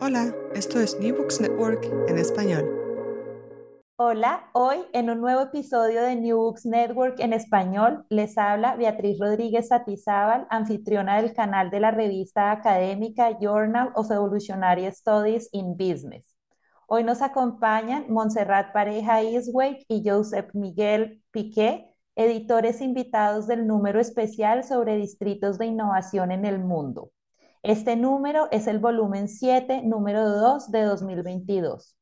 Hola, 0.00 0.34
esto 0.54 0.80
es 0.80 0.98
New 0.98 1.16
Books 1.16 1.40
Network 1.40 1.84
en 2.08 2.18
español. 2.18 2.68
Hola, 3.96 4.50
hoy 4.52 4.78
en 4.92 5.08
un 5.08 5.20
nuevo 5.20 5.42
episodio 5.42 6.02
de 6.02 6.16
New 6.16 6.36
Books 6.36 6.66
Network 6.66 7.20
en 7.20 7.32
español 7.32 8.04
les 8.08 8.36
habla 8.36 8.74
Beatriz 8.74 9.18
Rodríguez 9.20 9.68
Satizábal, 9.68 10.48
anfitriona 10.50 11.22
del 11.22 11.32
canal 11.32 11.70
de 11.70 11.78
la 11.78 11.92
revista 11.92 12.50
académica 12.50 13.38
Journal 13.40 13.92
of 13.94 14.10
Evolutionary 14.10 14.90
Studies 14.90 15.48
in 15.52 15.76
Business. 15.76 16.36
Hoy 16.88 17.04
nos 17.04 17.22
acompañan 17.22 18.06
Montserrat 18.08 18.72
Pareja 18.72 19.22
Iswake 19.22 19.84
y 19.88 20.02
Joseph 20.04 20.50
Miguel 20.54 21.22
Piqué, 21.30 21.94
editores 22.16 22.80
invitados 22.80 23.46
del 23.46 23.66
número 23.66 24.00
especial 24.00 24.64
sobre 24.64 24.96
distritos 24.96 25.56
de 25.56 25.66
innovación 25.66 26.32
en 26.32 26.44
el 26.44 26.58
mundo. 26.58 27.12
Este 27.64 27.96
número 27.96 28.48
es 28.50 28.66
el 28.66 28.78
volumen 28.78 29.26
7, 29.26 29.80
número 29.84 30.28
2 30.28 30.70
de 30.70 30.82
2022. 30.82 31.96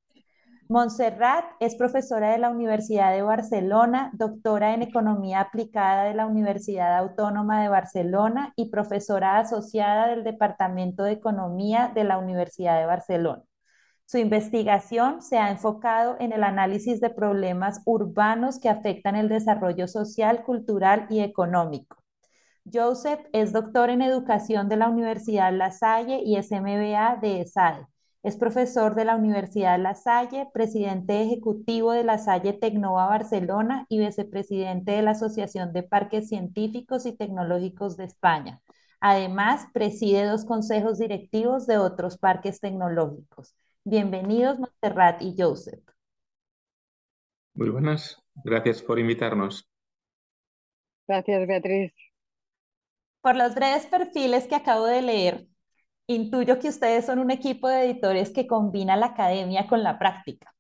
Montserrat 0.69 1.45
es 1.61 1.77
profesora 1.77 2.33
de 2.33 2.39
la 2.39 2.51
Universidad 2.51 3.13
de 3.13 3.23
Barcelona, 3.23 4.11
doctora 4.15 4.75
en 4.75 4.83
Economía 4.83 5.41
Aplicada 5.41 6.03
de 6.03 6.15
la 6.15 6.27
Universidad 6.27 6.99
Autónoma 6.99 7.63
de 7.63 7.69
Barcelona 7.69 8.53
y 8.57 8.71
profesora 8.71 9.39
asociada 9.39 10.09
del 10.09 10.25
Departamento 10.25 11.05
de 11.05 11.13
Economía 11.13 11.93
de 11.95 12.03
la 12.03 12.19
Universidad 12.19 12.81
de 12.81 12.87
Barcelona. 12.87 13.45
Su 14.05 14.19
investigación 14.19 15.23
se 15.23 15.39
ha 15.39 15.53
enfocado 15.53 16.17
en 16.19 16.33
el 16.33 16.43
análisis 16.43 17.01
de 17.01 17.11
problemas 17.11 17.83
urbanos 17.85 18.59
que 18.59 18.69
afectan 18.69 19.15
el 19.15 19.29
desarrollo 19.29 19.87
social, 19.87 20.43
cultural 20.43 21.07
y 21.09 21.21
económico. 21.21 22.02
Joseph 22.71 23.21
es 23.33 23.53
doctor 23.53 23.91
en 23.91 24.03
educación 24.03 24.69
de 24.69 24.77
la 24.77 24.89
Universidad 24.89 25.53
La 25.53 25.73
Salle 25.73 26.23
y 26.25 26.37
es 26.37 26.51
MBA 26.51 27.19
de 27.21 27.41
ESADE. 27.41 27.87
Es 28.23 28.37
profesor 28.37 28.95
de 28.95 29.05
la 29.05 29.17
Universidad 29.17 29.81
La 29.81 29.97
Salle, 29.97 30.47
presidente 30.55 31.23
ejecutivo 31.23 31.91
de 31.91 32.05
La 32.05 32.19
Salle 32.19 32.53
Tecnova 32.53 33.07
Barcelona 33.07 33.85
y 33.89 33.99
vicepresidente 33.99 34.93
de 34.93 35.03
la 35.03 35.11
Asociación 35.11 35.73
de 35.73 35.83
Parques 35.83 36.29
Científicos 36.29 37.05
y 37.05 37.17
Tecnológicos 37.17 37.97
de 37.97 38.05
España. 38.05 38.61
Además, 39.01 39.67
preside 39.73 40.25
dos 40.27 40.45
consejos 40.45 41.01
directivos 41.01 41.67
de 41.67 41.79
otros 41.79 42.17
parques 42.17 42.61
tecnológicos. 42.61 43.57
Bienvenidos, 43.83 44.61
Montserrat 44.61 45.21
y 45.21 45.35
Joseph. 45.37 45.83
Muy 47.55 47.71
buenas, 47.71 48.23
gracias 48.45 48.81
por 48.81 49.01
invitarnos. 49.01 49.69
Gracias, 51.09 51.47
Beatriz. 51.49 51.93
Por 53.23 53.37
los 53.37 53.55
breves 53.55 53.87
perfiles 53.87 54.49
que 54.49 54.57
acabo 54.57 54.85
de 54.85 55.01
leer, 55.01 55.47
intuyo 56.09 56.59
que 56.59 56.69
ustedes 56.69 57.07
son 57.07 57.21
un 57.21 57.31
equipo 57.31 57.69
de 57.69 57.85
editores 57.85 58.31
que 58.31 58.49
combina 58.49 58.97
la 58.97 59.07
academia 59.07 59.69
con 59.69 59.85
la 59.85 59.97
práctica. 59.97 60.53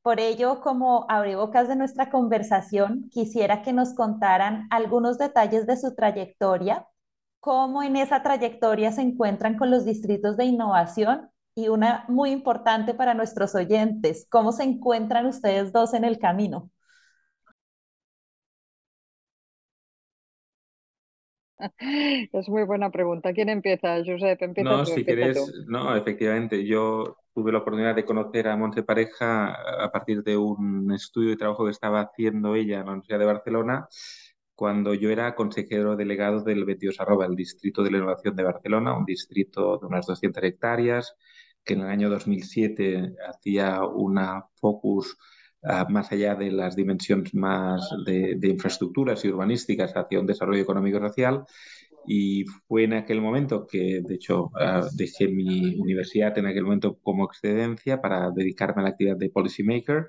Por 0.00 0.18
ello, 0.18 0.62
como 0.62 1.04
abrebocas 1.10 1.68
de 1.68 1.76
nuestra 1.76 2.08
conversación, 2.10 3.10
quisiera 3.10 3.60
que 3.60 3.74
nos 3.74 3.92
contaran 3.94 4.66
algunos 4.70 5.18
detalles 5.18 5.66
de 5.66 5.76
su 5.76 5.94
trayectoria, 5.94 6.88
cómo 7.40 7.82
en 7.82 7.96
esa 7.96 8.22
trayectoria 8.22 8.90
se 8.90 9.02
encuentran 9.02 9.58
con 9.58 9.70
los 9.70 9.84
distritos 9.84 10.38
de 10.38 10.46
innovación 10.46 11.30
y 11.54 11.68
una 11.68 12.06
muy 12.08 12.30
importante 12.30 12.94
para 12.94 13.12
nuestros 13.12 13.54
oyentes, 13.54 14.26
cómo 14.30 14.52
se 14.52 14.64
encuentran 14.64 15.26
ustedes 15.26 15.72
dos 15.72 15.92
en 15.92 16.04
el 16.04 16.18
camino. 16.18 16.70
Es 22.32 22.48
muy 22.48 22.64
buena 22.64 22.90
pregunta. 22.90 23.32
¿Quién 23.32 23.48
empieza? 23.48 23.96
Josep, 24.04 24.40
empieza 24.42 24.70
No, 24.70 24.84
tú, 24.84 24.92
si 24.92 25.04
quieres, 25.04 25.52
no, 25.66 25.96
efectivamente, 25.96 26.64
yo 26.64 27.16
tuve 27.34 27.52
la 27.52 27.58
oportunidad 27.58 27.94
de 27.94 28.04
conocer 28.04 28.48
a 28.48 28.56
Montse 28.56 28.82
Pareja 28.82 29.52
a 29.84 29.90
partir 29.90 30.22
de 30.22 30.36
un 30.36 30.92
estudio 30.92 31.30
de 31.30 31.36
trabajo 31.36 31.64
que 31.64 31.70
estaba 31.70 32.00
haciendo 32.00 32.54
ella 32.54 32.80
en 32.80 32.86
la 32.86 32.92
Universidad 32.92 33.18
de 33.18 33.24
Barcelona, 33.26 33.88
cuando 34.54 34.94
yo 34.94 35.10
era 35.10 35.34
consejero 35.34 35.96
delegado 35.96 36.42
del 36.42 36.64
22 36.64 37.00
Arroba, 37.00 37.26
el 37.26 37.34
Distrito 37.34 37.82
de 37.82 37.90
la 37.90 37.98
Innovación 37.98 38.36
de 38.36 38.42
Barcelona, 38.44 38.96
un 38.96 39.04
distrito 39.04 39.78
de 39.78 39.86
unas 39.86 40.06
200 40.06 40.42
hectáreas, 40.44 41.14
que 41.64 41.74
en 41.74 41.80
el 41.80 41.88
año 41.88 42.10
2007 42.10 43.14
hacía 43.28 43.84
una 43.84 44.44
focus 44.56 45.16
más 45.88 46.10
allá 46.10 46.34
de 46.34 46.50
las 46.50 46.74
dimensiones 46.74 47.34
más 47.34 47.88
de, 48.04 48.34
de, 48.36 48.48
infraestructuras 48.48 49.24
y 49.24 49.28
urbanísticas 49.28 49.92
hacia 49.94 50.20
un 50.20 50.26
desarrollo 50.26 50.62
económico 50.62 50.98
y 50.98 51.00
social. 51.00 51.44
Y 52.06 52.44
fue 52.66 52.84
en 52.84 52.94
aquel 52.94 53.20
momento 53.20 53.66
que, 53.66 54.00
de 54.02 54.14
hecho, 54.14 54.46
uh, 54.46 54.88
dejé 54.94 55.28
mi 55.28 55.76
universidad 55.78 56.36
en 56.38 56.46
aquel 56.46 56.64
momento 56.64 56.98
como 57.02 57.24
excedencia 57.24 58.00
para 58.00 58.30
dedicarme 58.30 58.82
a 58.82 58.84
la 58.84 58.90
actividad 58.90 59.16
de 59.16 59.30
policymaker. 59.30 60.08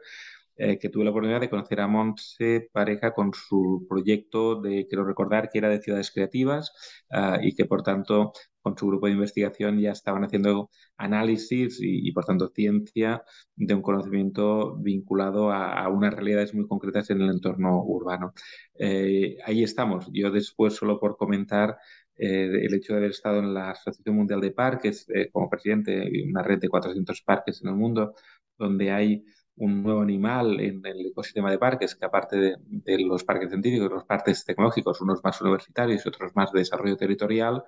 Eh, 0.55 0.77
que 0.77 0.89
tuve 0.89 1.03
la 1.03 1.09
oportunidad 1.09 1.41
de 1.41 1.49
conocer 1.49 1.79
a 1.81 1.87
Montse 1.87 2.69
Pareja 2.71 3.11
con 3.11 3.33
su 3.33 3.87
proyecto 3.89 4.61
de, 4.61 4.85
quiero 4.87 5.03
recordar, 5.03 5.49
que 5.49 5.57
era 5.57 5.67
de 5.69 5.81
ciudades 5.81 6.11
creativas 6.11 6.71
uh, 7.09 7.41
y 7.41 7.55
que, 7.55 7.65
por 7.65 7.81
tanto, 7.81 8.33
con 8.61 8.77
su 8.77 8.85
grupo 8.87 9.07
de 9.07 9.13
investigación 9.13 9.79
ya 9.79 9.91
estaban 9.91 10.23
haciendo 10.23 10.69
análisis 10.97 11.79
y, 11.81 12.11
por 12.11 12.25
tanto, 12.25 12.51
ciencia 12.53 13.23
de 13.55 13.73
un 13.73 13.81
conocimiento 13.81 14.77
vinculado 14.77 15.51
a, 15.51 15.87
unas 15.89 16.13
realidades 16.13 16.53
muy 16.53 16.67
concretas 16.67 17.09
en 17.09 17.21
el 17.21 17.29
entorno 17.31 17.83
urbano. 17.83 18.33
Eh, 18.75 19.37
ahí 19.45 19.63
estamos. 19.63 20.07
Yo 20.13 20.29
después, 20.31 20.75
solo 20.75 20.99
por 20.99 21.17
comentar, 21.17 21.77
eh, 22.15 22.45
el 22.65 22.73
hecho 22.75 22.93
de 22.93 22.99
haber 22.99 23.11
estado 23.11 23.39
en 23.39 23.53
la 23.55 23.71
Asociación 23.71 24.15
Mundial 24.17 24.39
de 24.41 24.51
Parques 24.51 25.07
como 25.31 25.49
presidente 25.49 25.91
de 25.91 26.23
una 26.29 26.43
red 26.43 26.59
de 26.59 26.69
400 26.69 27.21
parques 27.23 27.61
en 27.63 27.69
el 27.69 27.75
mundo, 27.75 28.13
donde 28.57 28.91
hay 28.91 29.23
un 29.55 29.83
nuevo 29.83 30.01
animal 30.01 30.59
en 30.59 30.85
el 30.85 31.07
ecosistema 31.07 31.51
de 31.51 31.59
parques, 31.59 31.95
que 31.95 32.05
aparte 32.05 32.37
de, 32.37 32.55
de, 32.65 32.99
los 32.99 33.23
parques 33.23 33.49
científicos, 33.49 33.91
los 33.91 34.05
parques 34.05 34.43
tecnológicos, 34.45 35.01
unos 35.01 35.23
más 35.23 35.39
universitarios 35.41 36.05
y 36.05 36.09
otros 36.09 36.31
más 36.35 36.51
de 36.51 36.59
desarrollo 36.59 36.97
territorial, 36.97 37.63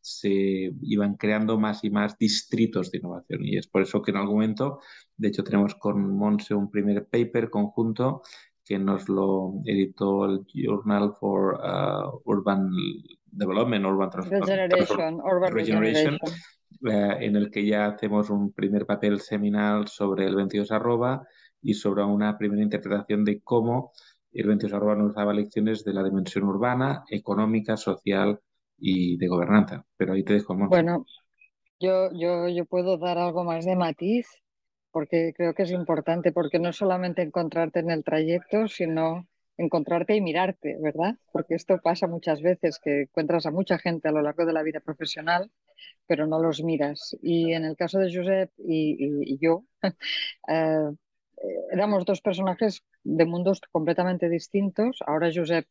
se 0.00 0.72
iban 0.82 1.14
creando 1.16 1.58
más 1.58 1.84
y 1.84 1.90
más 1.90 2.18
distritos 2.18 2.90
de 2.90 2.98
innovación. 2.98 3.44
Y 3.44 3.56
es 3.56 3.68
por 3.68 3.82
eso 3.82 4.02
que 4.02 4.10
en 4.10 4.18
algún 4.18 4.34
momento, 4.34 4.80
de 5.16 5.28
hecho, 5.28 5.44
tenemos 5.44 5.76
con 5.76 6.16
Monse 6.16 6.54
un 6.54 6.70
primer 6.70 7.06
paper 7.06 7.48
conjunto 7.50 8.22
que 8.64 8.78
nos 8.78 9.08
lo 9.08 9.54
editó 9.64 10.24
el 10.26 10.44
Journal 10.52 11.14
for 11.18 11.54
uh, 11.54 12.20
Urban 12.24 12.70
Development, 13.26 13.84
Urban 13.84 14.10
Regeneration, 14.12 15.20
Urban 15.20 15.52
Regeneration, 15.52 16.18
Regeneration 16.18 16.18
eh, 16.84 17.16
en 17.20 17.36
el 17.36 17.50
que 17.50 17.66
ya 17.66 17.86
hacemos 17.86 18.30
un 18.30 18.52
primer 18.52 18.86
papel 18.86 19.20
seminal 19.20 19.88
sobre 19.88 20.26
el 20.26 20.34
22 20.34 20.70
arroba 20.72 21.26
y 21.60 21.74
sobre 21.74 22.02
una 22.04 22.36
primera 22.36 22.62
interpretación 22.62 23.24
de 23.24 23.40
cómo 23.40 23.92
el 24.32 24.46
22 24.46 24.74
arroba 24.74 24.96
nos 24.96 25.14
daba 25.14 25.32
lecciones 25.32 25.84
de 25.84 25.92
la 25.92 26.02
dimensión 26.02 26.44
urbana, 26.44 27.04
económica, 27.10 27.76
social 27.76 28.40
y 28.78 29.16
de 29.16 29.28
gobernanza. 29.28 29.84
Pero 29.96 30.14
ahí 30.14 30.24
te 30.24 30.34
dejo, 30.34 30.56
Bueno, 30.56 31.04
yo, 31.78 32.10
yo, 32.12 32.48
yo 32.48 32.64
puedo 32.64 32.98
dar 32.98 33.18
algo 33.18 33.44
más 33.44 33.64
de 33.64 33.76
matiz 33.76 34.26
porque 34.92 35.32
creo 35.34 35.54
que 35.54 35.62
es 35.62 35.72
importante, 35.72 36.32
porque 36.32 36.58
no 36.58 36.72
solamente 36.72 37.22
encontrarte 37.22 37.80
en 37.80 37.90
el 37.90 38.04
trayecto, 38.04 38.68
sino 38.68 39.26
encontrarte 39.56 40.14
y 40.14 40.20
mirarte, 40.20 40.76
¿verdad? 40.80 41.16
Porque 41.32 41.54
esto 41.54 41.78
pasa 41.82 42.06
muchas 42.06 42.42
veces, 42.42 42.78
que 42.78 43.02
encuentras 43.02 43.46
a 43.46 43.50
mucha 43.50 43.78
gente 43.78 44.08
a 44.08 44.12
lo 44.12 44.22
largo 44.22 44.44
de 44.44 44.52
la 44.52 44.62
vida 44.62 44.80
profesional, 44.80 45.50
pero 46.06 46.26
no 46.26 46.40
los 46.42 46.62
miras. 46.62 47.16
Y 47.22 47.52
en 47.52 47.64
el 47.64 47.76
caso 47.76 47.98
de 47.98 48.14
Josep 48.14 48.50
y, 48.58 49.38
yo, 49.38 49.64
eh, 50.48 50.90
éramos 51.72 52.04
dos 52.04 52.20
personajes 52.20 52.82
de 53.04 53.24
mundos 53.24 53.60
completamente 53.70 54.28
distintos. 54.28 54.98
Ahora 55.06 55.30
Josep 55.34 55.66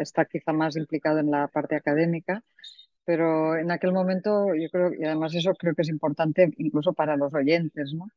está 0.00 0.24
quizá 0.24 0.52
más 0.52 0.76
implicado 0.76 1.18
en 1.18 1.30
la 1.30 1.48
parte 1.48 1.76
académica, 1.76 2.42
pero 3.04 3.56
en 3.56 3.70
aquel 3.70 3.92
momento 3.92 4.54
yo 4.54 4.68
creo, 4.70 4.94
y 4.94 5.04
además 5.04 5.34
eso 5.34 5.54
creo 5.54 5.74
que 5.74 5.82
es 5.82 5.88
importante 5.88 6.50
incluso 6.58 6.92
para 6.92 7.16
los 7.16 7.32
oyentes, 7.34 7.92
¿no? 7.94 8.08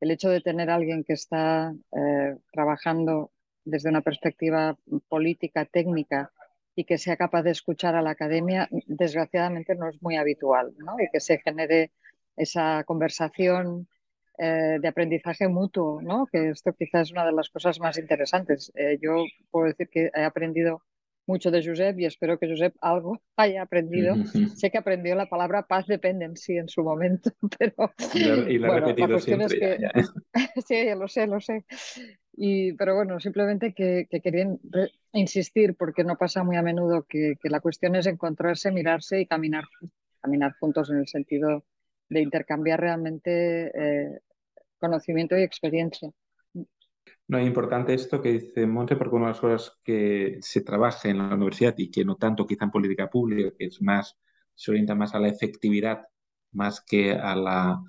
El 0.00 0.10
hecho 0.10 0.28
de 0.28 0.40
tener 0.40 0.70
a 0.70 0.74
alguien 0.74 1.04
que 1.04 1.14
está 1.14 1.74
eh, 1.92 2.36
trabajando 2.52 3.30
desde 3.64 3.88
una 3.88 4.02
perspectiva 4.02 4.76
política, 5.08 5.64
técnica, 5.64 6.30
y 6.76 6.84
que 6.84 6.98
sea 6.98 7.16
capaz 7.16 7.42
de 7.42 7.50
escuchar 7.50 7.94
a 7.94 8.02
la 8.02 8.10
academia, 8.10 8.68
desgraciadamente 8.86 9.74
no 9.74 9.88
es 9.88 10.02
muy 10.02 10.16
habitual, 10.16 10.74
¿no? 10.78 10.96
Y 10.98 11.08
que 11.10 11.20
se 11.20 11.38
genere 11.38 11.92
esa 12.36 12.82
conversación 12.84 13.86
eh, 14.38 14.78
de 14.80 14.88
aprendizaje 14.88 15.46
mutuo, 15.46 16.02
¿no? 16.02 16.26
Que 16.26 16.50
esto 16.50 16.72
quizás 16.72 17.08
es 17.08 17.12
una 17.12 17.24
de 17.24 17.32
las 17.32 17.48
cosas 17.48 17.78
más 17.78 17.98
interesantes. 17.98 18.72
Eh, 18.74 18.98
yo 19.00 19.24
puedo 19.50 19.66
decir 19.66 19.88
que 19.88 20.10
he 20.12 20.24
aprendido 20.24 20.82
mucho 21.26 21.50
de 21.50 21.64
Josep 21.64 21.98
y 21.98 22.06
espero 22.06 22.38
que 22.38 22.48
Josep 22.48 22.74
algo 22.80 23.20
haya 23.36 23.62
aprendido. 23.62 24.16
Sé 24.56 24.70
que 24.70 24.78
aprendió 24.78 25.14
la 25.14 25.28
palabra 25.28 25.62
paz 25.62 25.86
dependency 25.86 26.56
en 26.56 26.68
su 26.68 26.82
momento, 26.82 27.30
pero 27.58 27.92
y 28.12 28.58
la, 28.58 28.68
bueno, 28.68 28.94
la 28.96 29.08
cuestión 29.08 29.40
es 29.42 29.52
que 29.52 29.78
sí, 30.66 30.84
lo 30.96 31.08
sé, 31.08 31.26
lo 31.26 31.40
sé. 31.40 31.64
Y, 32.36 32.72
pero 32.72 32.96
bueno, 32.96 33.20
simplemente 33.20 33.72
que, 33.72 34.06
que 34.10 34.20
querían 34.20 34.58
insistir 35.12 35.74
porque 35.76 36.04
no 36.04 36.16
pasa 36.16 36.42
muy 36.42 36.56
a 36.56 36.62
menudo 36.62 37.06
que, 37.08 37.34
que, 37.40 37.48
la 37.48 37.60
cuestión 37.60 37.94
es 37.94 38.06
encontrarse, 38.06 38.72
mirarse 38.72 39.20
y 39.20 39.26
caminar, 39.26 39.64
caminar 40.20 40.54
juntos 40.58 40.90
en 40.90 40.98
el 40.98 41.06
sentido 41.06 41.64
de 42.08 42.20
intercambiar 42.20 42.80
realmente 42.80 43.70
eh, 43.74 44.20
conocimiento 44.78 45.38
y 45.38 45.42
experiencia. 45.42 46.10
No, 47.26 47.38
es 47.38 47.46
importante 47.46 47.94
esto 47.94 48.20
que 48.20 48.32
dice 48.32 48.66
Monte, 48.66 48.96
porque 48.96 49.14
una 49.14 49.26
de 49.26 49.32
las 49.32 49.40
cosas 49.40 49.78
que 49.82 50.38
se 50.40 50.60
trabaja 50.60 51.08
en 51.08 51.18
la 51.18 51.34
universidad 51.34 51.74
y 51.78 51.90
que 51.90 52.04
no 52.04 52.16
tanto 52.16 52.46
quizá 52.46 52.64
en 52.64 52.70
política 52.70 53.08
pública, 53.08 53.54
que 53.56 53.66
es 53.66 53.80
más, 53.80 54.18
se 54.54 54.72
orienta 54.72 54.94
más 54.94 55.14
a 55.14 55.20
la 55.20 55.28
efectividad 55.28 56.04
más 56.54 56.80
que 56.80 57.12
a 57.12 57.34
la, 57.34 57.82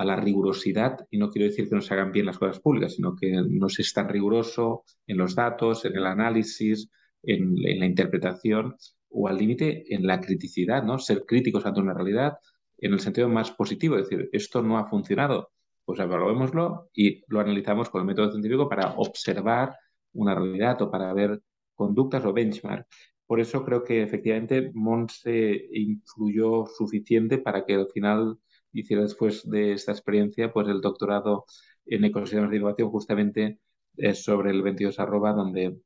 a 0.00 0.04
la 0.06 0.16
rigurosidad, 0.16 1.06
y 1.10 1.18
no 1.18 1.28
quiero 1.28 1.46
decir 1.46 1.68
que 1.68 1.74
no 1.74 1.82
se 1.82 1.92
hagan 1.92 2.10
bien 2.10 2.24
las 2.24 2.38
cosas 2.38 2.58
públicas, 2.58 2.94
sino 2.94 3.14
que 3.14 3.32
no 3.32 3.68
se 3.68 3.82
es 3.82 3.92
tan 3.92 4.08
riguroso 4.08 4.84
en 5.06 5.18
los 5.18 5.34
datos, 5.34 5.84
en 5.84 5.94
el 5.94 6.06
análisis, 6.06 6.88
en, 7.22 7.54
la 7.54 7.84
interpretación 7.84 8.76
o 9.10 9.28
al 9.28 9.36
límite 9.36 9.94
en 9.94 10.06
la 10.06 10.18
criticidad, 10.18 10.82
¿no? 10.82 10.98
Ser 10.98 11.26
críticos 11.26 11.66
ante 11.66 11.80
una 11.80 11.92
realidad 11.92 12.38
en 12.78 12.94
el 12.94 13.00
sentido 13.00 13.28
más 13.28 13.50
positivo, 13.50 13.96
es 13.98 14.08
decir, 14.08 14.30
esto 14.32 14.62
no 14.62 14.78
ha 14.78 14.88
funcionado, 14.88 15.50
pues 15.84 16.00
evaluémoslo 16.00 16.88
y 16.94 17.22
lo 17.28 17.40
analizamos 17.40 17.90
con 17.90 18.00
el 18.00 18.06
método 18.06 18.30
científico 18.30 18.70
para 18.70 18.94
observar 18.96 19.76
una 20.14 20.34
realidad 20.34 20.80
o 20.80 20.90
para 20.90 21.12
ver 21.12 21.42
conductas 21.74 22.24
o 22.24 22.32
benchmark. 22.32 22.86
Por 23.26 23.38
eso 23.38 23.62
creo 23.66 23.84
que 23.84 24.02
efectivamente 24.02 24.70
Monse 24.72 25.68
influyó 25.74 26.64
suficiente 26.74 27.36
para 27.36 27.66
que 27.66 27.74
al 27.74 27.88
final 27.92 28.38
hiciera 28.72 29.02
después 29.02 29.48
de 29.48 29.72
esta 29.72 29.92
experiencia 29.92 30.52
pues 30.52 30.68
el 30.68 30.80
doctorado 30.80 31.44
en 31.86 32.04
ecosistemas 32.04 32.50
de 32.50 32.56
innovación 32.56 32.90
justamente 32.90 33.58
eh, 33.96 34.14
sobre 34.14 34.50
el 34.50 34.62
22 34.62 34.98
arroba 35.00 35.32
donde 35.32 35.76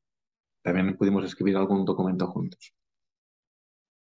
también 0.62 0.96
pudimos 0.96 1.24
escribir 1.24 1.56
algún 1.56 1.84
documento 1.84 2.26
juntos. 2.26 2.74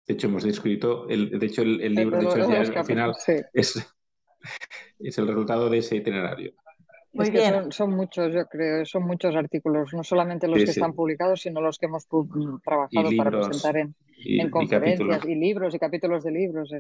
De 0.08 0.14
hecho, 0.14 0.28
hemos 0.28 0.46
escrito, 0.46 1.10
el, 1.10 1.40
de 1.40 1.46
hecho, 1.46 1.64
el, 1.64 1.96
libro, 1.96 2.20
de 2.20 2.26
hecho, 2.26 2.80
al 2.80 2.86
final 2.86 3.16
es, 3.54 3.96
es 5.00 5.18
el 5.18 5.28
resultado 5.28 5.70
de 5.70 5.80
ese 5.80 5.96
itinerario. 5.96 6.54
Muy 7.16 7.32
bien. 7.32 7.72
Son, 7.72 7.96
muchos, 7.96 8.34
yo 8.34 8.46
creo, 8.48 8.86
son 8.86 9.04
muchos 9.04 9.36
artículos, 9.36 9.94
no 9.94 10.04
solamente 10.04 10.48
los 10.48 10.58
que 10.58 10.72
están 10.72 10.94
publicados, 10.94 11.42
sino 11.42 11.62
los 11.62 11.80
que 11.80 11.86
hemos 11.86 12.06
trabajado 12.62 13.10
para 13.18 13.32
presentar 13.32 13.78
en, 13.78 13.96
en 14.18 14.50
conferencias 14.50 15.26
y, 15.26 15.36
libros 15.36 15.74
y 15.74 15.80
capítulos 15.80 16.24
de 16.24 16.32
libros. 16.32 16.72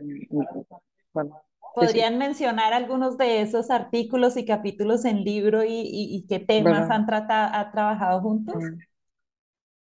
¿Podrían 1.75 2.17
mencionar 2.17 2.73
algunos 2.73 3.17
de 3.17 3.41
esos 3.41 3.69
artículos 3.69 4.37
y 4.37 4.45
capítulos 4.45 5.03
en 5.03 5.23
libro 5.23 5.61
y, 5.65 6.25
qué 6.29 6.39
temas 6.39 6.89
han 6.89 7.05
tratado, 7.05 7.71
trabajado 7.71 8.21
juntos? 8.21 8.63
Mm. 8.63 8.79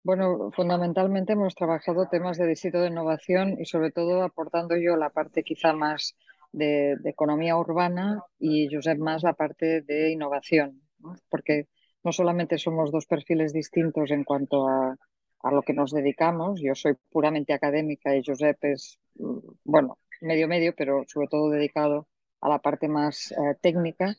Bueno, 0.03 0.51
fundamentalmente 0.53 1.33
hemos 1.33 1.55
trabajado 1.55 2.09
temas 2.09 2.37
de 2.37 2.47
distrito 2.47 2.81
de 2.81 2.89
innovación 2.89 3.59
y 3.59 3.65
sobre 3.65 3.91
todo 3.91 4.23
aportando 4.23 4.77
yo 4.77 4.97
la 4.97 5.09
parte 5.09 5.43
quizá 5.43 5.73
más 5.73 6.15
de, 6.53 6.97
economía 7.05 7.57
urbana 7.57 8.23
y 8.39 8.69
Josep 8.71 8.99
más 8.99 9.23
la 9.23 9.33
parte 9.33 9.81
de 9.81 10.11
innovación, 10.11 10.83
porque 11.31 11.69
no 12.03 12.13
solamente 12.13 12.59
somos 12.59 12.93
dos 12.93 13.07
perfiles 13.07 13.55
distintos 13.55 14.11
en 14.11 14.25
cuanto 14.25 14.69
a, 14.69 14.97
a, 15.43 15.51
lo 15.51 15.63
que 15.63 15.73
nos 15.73 15.91
dedicamos, 15.91 16.61
yo 16.61 16.75
soy 16.75 16.97
puramente 17.11 17.55
académica 17.55 18.15
y 18.15 18.23
Josep 18.23 18.63
es, 18.65 18.99
mm, 19.15 19.39
bueno, 19.65 19.97
medio 20.21 20.49
medio, 20.49 20.75
pero 20.77 21.05
sobre 21.07 21.29
todo 21.29 21.51
dedicado 21.51 22.07
a 22.41 22.49
la 22.49 22.59
parte 22.59 22.89
más 22.89 23.33
eh, 23.33 23.57
técnica, 23.61 24.17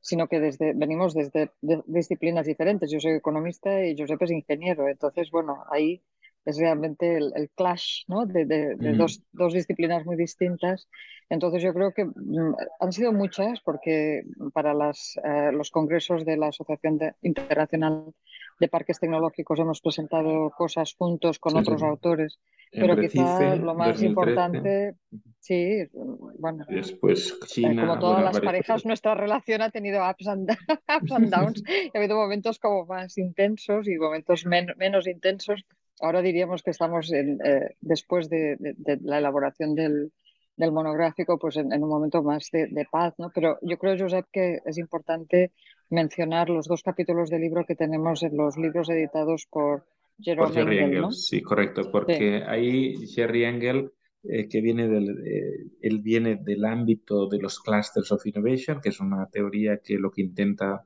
sino 0.00 0.28
que 0.28 0.38
desde, 0.40 0.74
venimos 0.74 1.14
desde 1.14 1.50
disciplinas 1.86 2.46
diferentes. 2.46 2.90
Yo 2.90 3.00
soy 3.00 3.12
economista 3.12 3.84
y 3.84 3.96
Josep 3.98 4.22
es 4.22 4.30
ingeniero, 4.30 4.88
entonces, 4.88 5.30
bueno, 5.30 5.64
ahí 5.70 6.02
es 6.44 6.58
realmente 6.58 7.16
el, 7.16 7.50
clash 7.54 8.04
¿no? 8.06 8.26
de, 8.26 8.44
de, 8.44 8.76
mm. 8.76 8.98
dos, 8.98 9.22
dos, 9.32 9.52
disciplinas 9.52 10.04
muy 10.04 10.16
distintas. 10.16 10.88
Entonces 11.30 11.62
yo 11.62 11.72
creo 11.72 11.92
que 11.92 12.04
mm, 12.04 12.54
han 12.80 12.92
sido 12.92 13.12
muchas 13.12 13.60
porque 13.60 14.22
para 14.52 14.74
las, 14.74 15.18
eh, 15.24 15.50
los 15.52 15.70
congresos 15.70 16.24
de 16.24 16.36
la 16.36 16.48
Asociación 16.48 16.98
Internacional 17.22 18.12
de 18.60 18.68
Parques 18.68 19.00
Tecnológicos 19.00 19.58
hemos 19.58 19.80
presentado 19.80 20.50
cosas 20.50 20.94
juntos 20.94 21.38
con 21.38 21.56
otros 21.56 21.82
autores, 21.82 22.38
pero 22.70 22.96
quizá 22.96 23.56
lo 23.56 23.74
más 23.74 24.02
importante, 24.02 24.94
sí, 25.40 25.88
bueno, 26.38 26.64
después 26.68 27.36
eh, 27.56 27.76
como 27.76 27.98
todas 27.98 28.22
las 28.22 28.40
parejas, 28.40 28.84
nuestra 28.84 29.14
relación 29.14 29.62
ha 29.62 29.70
tenido 29.70 30.08
ups 30.08 30.26
and, 30.28 30.50
ups 30.50 31.12
and 31.12 31.30
downs, 31.30 31.62
ha 31.94 31.98
habido 31.98 32.16
momentos 32.16 32.58
como 32.58 32.86
más 32.86 33.18
intensos 33.18 33.88
y 33.88 33.96
momentos 33.96 34.44
menos 34.46 35.06
intensos, 35.06 35.64
ahora 36.04 36.22
diríamos 36.22 36.62
que 36.62 36.70
estamos 36.70 37.10
en, 37.12 37.38
eh, 37.44 37.76
después 37.80 38.28
de, 38.28 38.56
la 39.02 39.18
elaboración 39.18 39.74
del, 39.74 40.12
monográfico, 40.58 41.38
pues 41.38 41.56
en, 41.56 41.72
un 41.72 41.88
momento 41.88 42.22
más 42.22 42.50
de, 42.52 42.86
paz, 42.90 43.14
¿no? 43.18 43.30
Pero 43.34 43.58
yo 43.62 43.78
creo, 43.78 43.96
Josep, 43.98 44.26
que 44.30 44.58
es 44.64 44.78
importante 44.78 45.52
mencionar 45.90 46.50
los 46.50 46.66
dos 46.66 46.82
capítulos 46.82 47.30
del 47.30 47.40
libro 47.40 47.64
que 47.66 47.74
tenemos 47.74 48.22
en 48.22 48.36
los 48.36 48.56
libros 48.56 48.88
editados 48.90 49.46
por 49.50 49.84
Jerome 50.20 50.84
Engel, 50.84 51.12
Sí, 51.12 51.42
correcto, 51.42 51.90
porque 51.90 52.44
ahí 52.46 53.06
Jerry 53.08 53.44
Engel, 53.44 53.90
eh, 54.22 54.48
que 54.48 54.60
viene 54.60 54.86
del, 54.86 55.08
eh, 55.26 55.70
él 55.80 56.00
viene 56.00 56.36
del 56.36 56.64
ámbito 56.64 57.28
de 57.28 57.38
los 57.38 57.60
clusters 57.60 58.12
of 58.12 58.24
innovation, 58.26 58.80
que 58.80 58.90
es 58.90 59.00
una 59.00 59.26
teoría 59.26 59.78
que 59.78 59.94
lo 59.94 60.10
que 60.10 60.22
intenta 60.22 60.84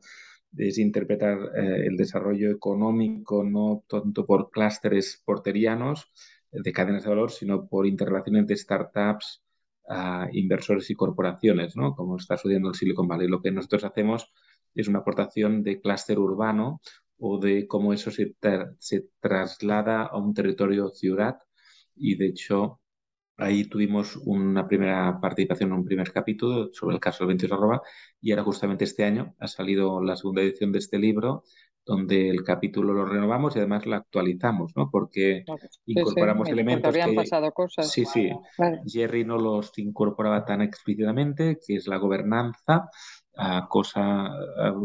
es 0.57 0.79
interpretar 0.79 1.39
eh, 1.57 1.87
el 1.87 1.97
desarrollo 1.97 2.51
económico 2.51 3.45
no 3.45 3.85
tanto 3.89 4.27
por 4.27 4.51
clústeres 4.51 5.23
porterianos 5.25 6.11
eh, 6.53 6.59
de 6.63 6.73
cadenas 6.73 7.05
de 7.05 7.11
valor, 7.11 7.31
sino 7.31 7.67
por 7.69 7.87
interrelación 7.87 8.37
entre 8.37 8.57
startups, 8.57 9.43
inversores 10.33 10.91
y 10.91 10.95
corporaciones, 10.95 11.75
¿no? 11.75 11.95
como 11.95 12.19
está 12.19 12.37
sucediendo 12.37 12.69
en 12.69 12.75
Silicon 12.75 13.09
Valley. 13.09 13.27
Lo 13.27 13.41
que 13.41 13.51
nosotros 13.51 13.85
hacemos 13.85 14.31
es 14.75 14.87
una 14.87 14.99
aportación 14.99 15.63
de 15.63 15.81
clúster 15.81 16.19
urbano 16.19 16.81
o 17.19 17.39
de 17.39 17.67
cómo 17.67 17.93
eso 17.95 18.11
se, 18.11 18.37
se 18.79 19.09
traslada 19.21 20.03
a 20.05 20.19
un 20.19 20.35
territorio 20.35 20.91
ciudad 20.91 21.39
y 21.97 22.17
de 22.17 22.27
hecho 22.27 22.81
Ahí 23.39 23.65
tuvimos 23.65 24.17
una 24.25 24.67
primera 24.67 25.21
participación 25.21 25.71
en 25.71 25.79
un 25.79 25.85
primer 25.85 26.13
capítulo 26.13 26.71
sobre 26.73 26.97
el 26.97 27.01
caso 27.01 27.21
del 27.21 27.29
22 27.29 27.57
arroba 27.57 27.83
y 28.21 28.33
ahora 28.33 28.43
justamente 28.43 28.85
este 28.85 29.05
año 29.05 29.37
ha 29.39 29.47
salido 29.47 30.03
la 30.03 30.17
segunda 30.17 30.43
edición 30.43 30.73
de 30.73 30.81
este 30.81 30.99
libro 30.99 31.45
donde 31.87 32.29
el 32.29 32.45
capítulo 32.45 32.93
lo 32.93 33.07
renovamos 33.07 33.57
y 33.57 33.61
además 33.61 33.87
lo 33.87 33.97
actualizamos, 33.97 34.73
¿no? 34.77 34.91
Porque 34.91 35.45
incorporamos 35.87 36.49
elementos 36.51 36.93
que 36.93 37.01
habían 37.01 37.17
pasado 37.17 37.51
cosas. 37.53 37.91
Sí, 37.91 38.05
sí. 38.05 38.31
Jerry 38.87 39.25
no 39.25 39.39
los 39.39 39.73
incorporaba 39.79 40.45
tan 40.45 40.61
explícitamente, 40.61 41.59
que 41.67 41.77
es 41.77 41.87
la 41.87 41.97
gobernanza, 41.97 42.91
cosa 43.71 44.31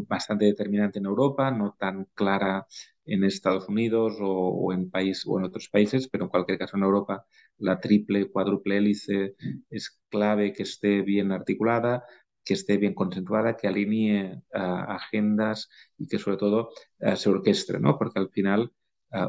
bastante 0.07 0.45
determinante 0.45 0.99
en 0.99 1.05
Europa, 1.05 1.51
no 1.51 1.75
tan 1.77 2.05
clara 2.13 2.65
en 3.05 3.25
Estados 3.25 3.67
Unidos 3.67 4.17
o, 4.21 4.71
en 4.71 4.89
país, 4.89 5.23
o 5.27 5.39
en 5.39 5.45
otros 5.45 5.67
países, 5.67 6.07
pero 6.07 6.23
en 6.23 6.29
cualquier 6.29 6.57
caso 6.57 6.77
en 6.77 6.83
Europa 6.83 7.25
la 7.57 7.79
triple, 7.79 8.29
cuádruple 8.29 8.77
hélice 8.77 9.35
es 9.69 9.99
clave 10.09 10.53
que 10.53 10.63
esté 10.63 11.01
bien 11.01 11.31
articulada, 11.31 12.03
que 12.43 12.53
esté 12.55 12.77
bien 12.77 12.93
concentrada, 12.93 13.55
que 13.55 13.67
alinee 13.67 14.41
agendas 14.51 15.69
y 15.97 16.07
que 16.07 16.19
sobre 16.19 16.37
todo 16.37 16.69
se 17.15 17.29
orquestre, 17.29 17.79
¿no? 17.79 17.97
Porque 17.97 18.19
al 18.19 18.29
final 18.29 18.71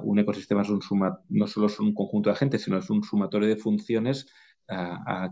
un 0.02 0.18
ecosistema 0.18 0.62
es 0.62 0.70
un 0.70 0.82
suma, 0.82 1.20
no 1.28 1.46
solo 1.46 1.66
es 1.66 1.78
un 1.78 1.94
conjunto 1.94 2.30
de 2.30 2.34
agentes, 2.34 2.62
sino 2.62 2.78
es 2.78 2.90
un 2.90 3.02
sumatorio 3.04 3.48
de 3.48 3.56
funciones 3.56 4.26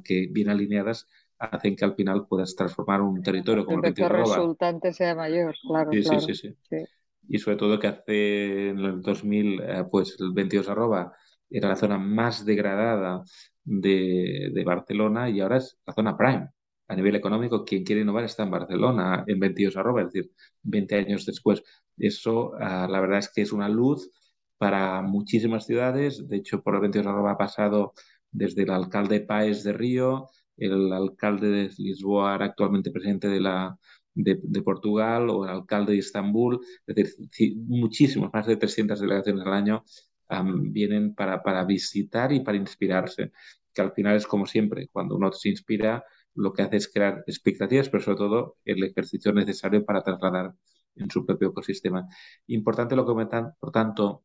que 0.05 0.29
bien 0.31 0.49
alineadas 0.51 1.09
hacen 1.39 1.75
que 1.75 1.85
al 1.85 1.95
final 1.95 2.27
puedas 2.29 2.55
transformar 2.55 3.03
un 3.03 3.23
territorio 3.23 3.65
como 3.67 3.85
el, 3.85 3.95
que 3.95 4.03
el 4.05 4.11
resultante 4.11 4.93
sea 4.93 5.15
mayor, 5.15 5.57
claro. 5.67 5.93
Sí, 5.93 6.03
claro. 6.03 6.21
Sí, 6.21 6.35
sí, 6.35 6.55
sí, 6.63 6.85
Y 7.29 7.39
sobre 7.39 7.57
todo 7.57 7.79
que 7.79 7.87
hace 7.89 8.69
en 8.71 8.79
el 8.79 9.03
2000, 9.03 9.61
eh, 9.61 9.85
pues 9.91 10.17
el 10.21 10.33
22 10.33 10.69
arroba 10.69 11.13
era 11.53 11.69
la 11.69 11.77
zona 11.77 11.99
más 11.99 12.45
degradada 12.45 13.23
de, 13.65 14.51
de, 14.53 14.65
Barcelona 14.65 15.31
y 15.31 15.41
ahora 15.41 15.59
es 15.59 15.79
la 15.87 15.93
zona 15.93 16.17
prime. 16.17 16.49
A 16.89 16.97
nivel 16.97 17.17
económico, 17.17 17.65
quien 17.65 17.85
quiere 17.85 18.03
innovar 18.03 18.25
está 18.25 18.43
en 18.43 18.51
Barcelona 18.51 19.25
en 19.27 19.39
22 19.41 19.77
arroba, 19.77 20.03
es 20.03 20.13
decir, 20.13 20.33
20 20.63 20.95
años 20.97 21.27
después. 21.27 21.63
Eso, 21.97 22.53
ah, 22.61 22.87
la 22.91 23.01
verdad 23.01 23.19
es 23.19 23.31
que 23.33 23.43
es 23.43 23.53
una 23.53 23.69
luz 23.69 24.11
para 24.59 25.03
muchísimas 25.03 25.67
ciudades. 25.67 26.29
De 26.29 26.37
hecho, 26.37 26.63
por 26.63 26.75
el 26.75 26.81
22 26.83 27.07
arroba 27.07 27.33
ha 27.33 27.39
pasado 27.39 27.95
desde 28.31 28.63
el 28.63 28.71
alcalde 28.71 29.21
Páez 29.21 29.63
de 29.65 29.73
Río, 29.73 30.29
el 30.57 30.93
alcalde 30.93 31.49
de 31.49 31.71
Lisboa, 31.79 32.35
actualmente 32.35 32.91
presidente 32.91 33.29
de, 33.29 33.41
la, 33.41 33.79
de, 34.15 34.63
Portugal, 34.63 35.31
o 35.31 35.45
el 35.45 35.51
alcalde 35.51 35.93
de 35.93 35.99
Estambul, 35.99 36.61
es 36.87 36.95
decir, 36.95 37.57
muchísimos, 37.57 38.31
más 38.33 38.47
de 38.47 38.57
300 38.57 39.01
delegaciones 39.01 39.47
al 39.47 39.53
año 39.53 39.85
vienen 40.29 41.15
para, 41.15 41.43
para 41.43 41.65
visitar 41.65 42.33
y 42.33 42.41
para 42.41 42.57
inspirarse, 42.57 43.33
que 43.73 43.83
al 43.83 43.93
final 43.93 44.17
es 44.17 44.27
como 44.27 44.47
siempre, 44.47 44.89
cuando 44.89 45.17
uno 45.17 45.33
se 45.33 45.51
inspira, 45.51 46.05
lo 46.35 46.53
que 46.53 46.63
hace 46.63 46.77
es 46.77 46.91
crear 46.91 47.25
expectativas, 47.27 47.89
pero 47.89 48.03
sobre 48.03 48.19
todo 48.19 48.57
el 48.65 48.83
ejercicio 48.85 49.33
necesario 49.33 49.85
para 49.85 50.03
trasladar 50.03 50.55
en 50.97 51.11
su 51.11 51.27
propio 51.27 51.49
ecosistema. 51.49 52.07
Importante 52.47 52.97
lo 52.97 53.05
que 53.05 53.13
comentan, 53.13 53.53
por 53.61 53.71
tanto, 53.71 54.25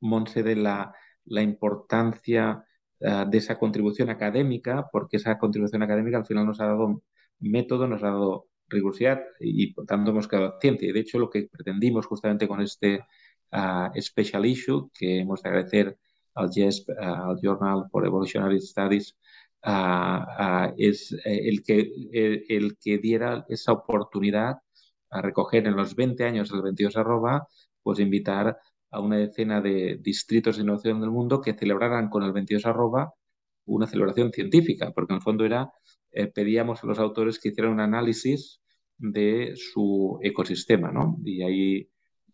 Monse, 0.00 0.42
de 0.42 0.56
la, 0.56 0.94
la 1.24 1.42
importancia 1.42 2.64
eh, 3.00 3.24
de 3.28 3.38
esa 3.38 3.58
contribución 3.58 4.10
académica, 4.10 4.88
porque 4.92 5.16
esa 5.18 5.38
contribución 5.38 5.82
académica 5.82 6.18
al 6.18 6.26
final 6.26 6.46
nos 6.46 6.60
ha 6.60 6.66
dado 6.66 7.02
método, 7.40 7.86
nos 7.88 8.02
ha 8.02 8.06
dado 8.08 8.48
rigurosidad 8.68 9.22
y, 9.40 9.72
por 9.74 9.86
tanto 9.86 10.10
hemos 10.10 10.28
quedado 10.28 10.58
ciencia. 10.60 10.88
Y 10.88 10.92
de 10.92 11.00
hecho 11.00 11.18
lo 11.18 11.30
que 11.30 11.48
pretendimos 11.50 12.06
justamente 12.06 12.48
con 12.48 12.60
este 12.60 13.04
uh, 13.52 14.00
special 14.00 14.46
issue, 14.46 14.90
que 14.98 15.20
hemos 15.20 15.42
de 15.42 15.48
agradecer 15.48 15.98
al 16.34 16.50
JESP, 16.50 16.90
al 16.98 17.38
Journal 17.42 17.84
for 17.90 18.06
Evolutionary 18.06 18.60
Studies, 18.60 19.16
es 20.76 21.16
el, 21.24 21.62
que, 21.64 21.90
el, 22.48 22.76
que 22.78 22.98
diera 22.98 23.44
esa 23.48 23.72
oportunidad 23.72 24.58
a 25.10 25.22
recoger 25.22 25.66
en 25.66 25.76
los 25.76 25.96
20 25.96 26.24
años 26.24 26.50
del 26.50 26.62
22 26.62 26.96
arroba, 26.96 27.48
pues 27.82 27.98
invitar 27.98 28.58
a 28.90 29.00
una 29.00 29.16
decena 29.16 29.60
de 29.60 29.98
distritos 30.00 30.56
de 30.56 30.62
innovación 30.62 31.00
del 31.00 31.10
mundo 31.10 31.40
que 31.40 31.54
celebraran 31.54 32.08
con 32.08 32.22
el 32.22 32.32
22 32.32 32.66
arroba 32.66 33.14
una 33.66 33.86
celebración 33.86 34.32
científica, 34.32 34.92
porque 34.92 35.12
en 35.12 35.16
el 35.16 35.22
fondo 35.22 35.44
era, 35.44 35.72
eh, 36.12 36.28
pedíamos 36.28 36.82
a 36.82 36.86
los 36.86 36.98
autores 36.98 37.38
que 37.38 37.48
hicieran 37.50 37.72
un 37.72 37.80
análisis 37.80 38.60
de 38.96 39.52
su 39.56 40.18
ecosistema, 40.22 40.92
¿no? 40.92 41.18
Y 41.24 41.42
ahí, 41.42 41.88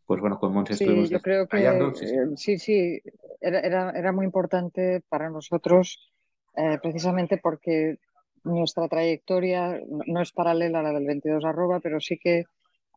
pues 0.06 0.20
bueno, 0.20 0.38
con 0.38 0.52
Monse 0.52 0.74
sí, 0.74 1.08
Yo 1.08 1.20
creo 1.20 1.46
que 1.46 1.64
eh, 1.64 1.92
sí, 2.36 2.58
sí, 2.58 3.00
Era, 3.40 3.90
era, 3.90 4.12
muy 4.12 4.24
importante 4.26 5.02
para 5.08 5.30
nosotros 5.30 6.12
eh, 6.56 6.78
precisamente 6.82 7.38
porque 7.38 7.98
nuestra 8.44 8.88
trayectoria 8.88 9.80
no 10.06 10.20
es 10.20 10.32
paralela 10.32 10.80
a 10.80 10.82
la 10.82 10.92
del 10.92 11.06
22 11.06 11.44
arroba, 11.44 11.80
pero 11.80 12.00
sí 12.00 12.18
que 12.18 12.44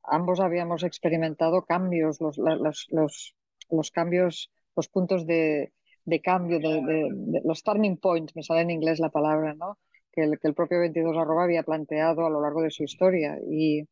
ambos 0.03 0.39
habíamos 0.39 0.83
experimentado 0.83 1.63
cambios, 1.63 2.19
los, 2.19 2.37
los 2.37 3.35
los 3.69 3.91
cambios, 3.91 4.51
los 4.75 4.87
puntos 4.87 5.25
de, 5.25 5.71
cambio, 6.23 6.59
de, 6.59 7.41
los 7.43 7.63
turning 7.63 7.97
points, 7.97 8.35
me 8.35 8.43
sale 8.43 8.61
en 8.61 8.71
inglés 8.71 8.99
la 8.99 9.09
palabra, 9.09 9.53
¿no? 9.53 9.77
que, 10.11 10.23
el, 10.23 10.39
que 10.39 10.47
el 10.47 10.53
propio 10.53 10.79
22 10.79 11.17
arroba 11.17 11.43
había 11.43 11.63
planteado 11.63 12.25
a 12.25 12.29
lo 12.29 12.41
largo 12.41 12.61
de 12.61 12.71
su 12.71 12.83
historia. 12.83 13.39
Y, 13.49 13.87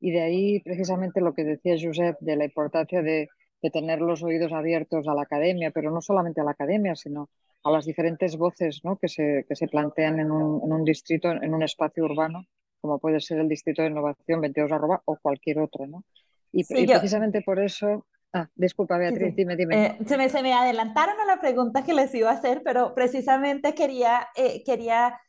de 0.00 0.22
ahí 0.22 0.60
precisamente 0.60 1.20
lo 1.20 1.34
que 1.34 1.44
decía 1.44 1.76
Josep 1.80 2.18
de 2.20 2.36
la 2.36 2.44
importancia 2.44 3.02
de, 3.02 3.28
tener 3.72 4.00
los 4.00 4.22
oídos 4.22 4.52
abiertos 4.54 5.06
a 5.06 5.14
la 5.14 5.22
academia, 5.22 5.70
pero 5.70 5.90
no 5.90 6.00
solamente 6.00 6.40
a 6.40 6.44
la 6.44 6.52
academia, 6.52 6.96
sino 6.96 7.28
a 7.62 7.70
las 7.70 7.84
diferentes 7.84 8.38
voces 8.38 8.80
¿no? 8.84 8.96
que, 8.96 9.06
se, 9.06 9.44
que 9.46 9.54
se 9.54 9.68
plantean 9.68 10.18
en 10.18 10.30
un, 10.30 10.62
en 10.64 10.72
un 10.72 10.82
distrito, 10.82 11.30
en 11.30 11.52
un 11.52 11.62
espacio 11.62 12.04
urbano, 12.04 12.46
como 12.80 12.98
puede 12.98 13.20
ser 13.20 13.38
el 13.38 13.48
Distrito 13.48 13.82
de 13.82 13.88
Innovación 13.88 14.40
22 14.40 14.72
arroba 14.72 15.02
o 15.04 15.18
cualquier 15.20 15.58
otro. 15.58 15.86
¿no? 15.86 16.04
Y, 16.52 16.64
precisamente 16.64 17.42
por 17.42 17.60
eso 17.60 18.06
Ah, 18.32 18.48
disculpa, 18.54 18.96
Beatriz, 18.96 19.34
dime, 19.34 19.56
dime. 19.56 19.86
Eh, 19.86 19.98
se, 20.06 20.16
me, 20.16 20.28
se, 20.28 20.40
me, 20.42 20.52
adelantaron 20.52 21.18
a 21.20 21.24
la 21.24 21.40
pregunta 21.40 21.82
que 21.82 21.92
les 21.92 22.14
iba 22.14 22.30
a 22.30 22.34
hacer, 22.34 22.62
pero 22.64 22.94
precisamente 22.94 23.74
quería, 23.74 24.28
eh, 24.36 24.62
quería 24.64 25.20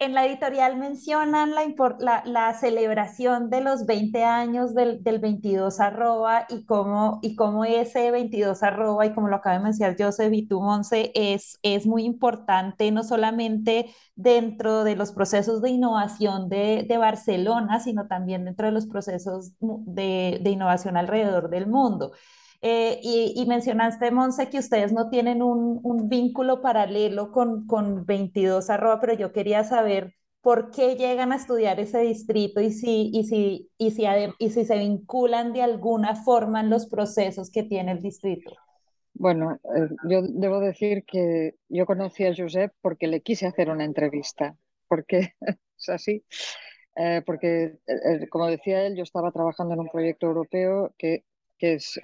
en 0.00 0.14
la 0.14 0.24
editorial 0.26 0.76
mencionan 0.76 1.54
la, 1.54 2.22
la, 2.24 2.54
celebración 2.54 3.50
de 3.50 3.60
los 3.60 3.84
20 3.84 4.22
años 4.22 4.72
del, 4.72 5.02
del 5.02 5.18
22 5.18 5.80
arroba 5.80 6.46
y 6.48 6.64
cómo, 6.66 7.18
y 7.20 7.34
cómo 7.34 7.64
ese 7.64 8.12
22 8.12 8.62
arroba 8.62 9.06
y 9.06 9.12
como 9.12 9.26
lo 9.26 9.36
acaba 9.36 9.56
de 9.58 9.64
mencionar 9.64 9.96
Joseph 9.98 10.32
y 10.32 10.46
tú, 10.46 10.60
Monse, 10.60 11.10
es, 11.14 11.58
es 11.62 11.84
muy 11.86 12.04
importante 12.04 12.92
no 12.92 13.02
solamente 13.02 13.92
dentro 14.14 14.84
de 14.84 14.94
los 14.94 15.10
procesos 15.12 15.62
de 15.62 15.70
innovación 15.70 16.48
de, 16.48 16.86
de 16.88 16.98
Barcelona, 16.98 17.80
sino 17.80 18.06
también 18.06 18.44
dentro 18.44 18.66
de 18.66 18.72
los 18.72 18.86
procesos 18.86 19.52
de, 19.58 20.38
de 20.40 20.50
innovación 20.50 20.96
alrededor 20.96 21.50
del 21.50 21.66
mundo. 21.66 22.12
Eh, 22.60 22.98
y, 23.02 23.44
mencionaste, 23.46 24.10
Monse, 24.10 24.50
que 24.50 24.58
ustedes 24.58 24.92
no 24.92 25.10
tienen 25.10 25.42
un, 25.42 25.78
un 25.82 26.08
vínculo 26.08 26.60
paralelo 26.60 27.30
con, 27.30 27.66
con 27.66 28.04
22 28.04 28.68
arroba, 28.68 29.00
pero 29.00 29.14
yo 29.14 29.32
quería 29.32 29.62
saber 29.62 30.14
por 30.40 30.70
qué 30.70 30.96
llegan 30.96 31.30
a 31.32 31.36
estudiar 31.36 31.78
ese 31.78 32.00
distrito 32.00 32.60
y 32.60 32.72
si, 32.72 33.10
y 33.12 33.24
si, 33.24 33.70
y 33.78 33.90
si, 33.92 34.04
y 34.38 34.50
si 34.50 34.64
se 34.64 34.78
vinculan 34.78 35.52
de 35.52 35.62
alguna 35.62 36.16
forma 36.16 36.60
en 36.60 36.70
los 36.70 36.86
procesos 36.86 37.50
que 37.50 37.62
tiene 37.62 37.92
el 37.92 38.00
distrito. 38.00 38.52
Bueno, 39.14 39.58
eh, 39.76 39.88
yo 40.08 40.22
debo 40.22 40.58
decir 40.60 41.04
que 41.04 41.54
yo 41.68 41.86
conocí 41.86 42.24
a 42.24 42.34
Josep 42.36 42.72
porque 42.80 43.06
le 43.06 43.20
quise 43.20 43.46
hacer 43.46 43.70
una 43.70 43.84
entrevista, 43.84 44.56
porque 44.88 45.34
es 45.78 45.88
así, 45.88 46.24
eh, 46.96 47.22
porque 47.24 47.78
como 48.30 48.46
decía 48.46 48.86
él, 48.86 48.96
yo 48.96 49.02
estaba 49.02 49.30
trabajando 49.30 49.74
en 49.74 49.80
un 49.80 49.88
proyecto 49.88 50.26
europeo 50.26 50.92
que, 50.98 51.24
que 51.58 51.74
es 51.74 52.00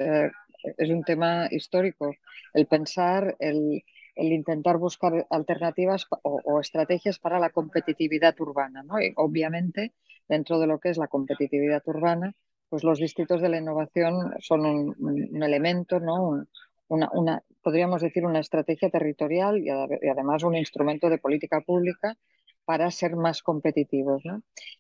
es 0.77 0.91
un 0.91 1.03
tema 1.03 1.49
histórico. 1.51 2.15
El 2.53 2.67
pensar, 2.67 3.37
el, 3.39 3.83
intentar 4.17 4.79
buscar 4.79 5.27
alternativas 5.31 6.07
o, 6.23 6.61
estrategias 6.61 7.19
para 7.19 7.39
la 7.39 7.51
competitividad 7.51 8.39
urbana. 8.41 8.83
¿no? 8.83 9.01
Y 9.01 9.13
obviamente, 9.17 9.93
dentro 10.29 10.59
de 10.59 10.67
lo 10.67 10.79
que 10.79 10.91
es 10.91 10.99
la 10.99 11.09
competitividad 11.09 11.83
urbana, 11.87 12.35
pues 12.69 12.85
los 12.85 12.99
distritos 12.99 13.41
de 13.41 13.49
la 13.49 13.59
innovación 13.59 14.35
son 14.41 14.67
un, 14.67 15.43
elemento, 15.43 16.01
¿no? 16.01 16.45
una, 16.89 17.43
podríamos 17.63 18.03
decir, 18.03 18.25
una 18.25 18.41
estrategia 18.41 18.91
territorial 18.91 19.59
y, 19.59 19.71
además 19.71 20.43
un 20.43 20.57
instrumento 20.57 21.09
de 21.09 21.19
política 21.19 21.61
pública 21.61 22.17
para 22.65 22.91
ser 22.91 23.17
más 23.17 23.43
competitivos. 23.43 24.23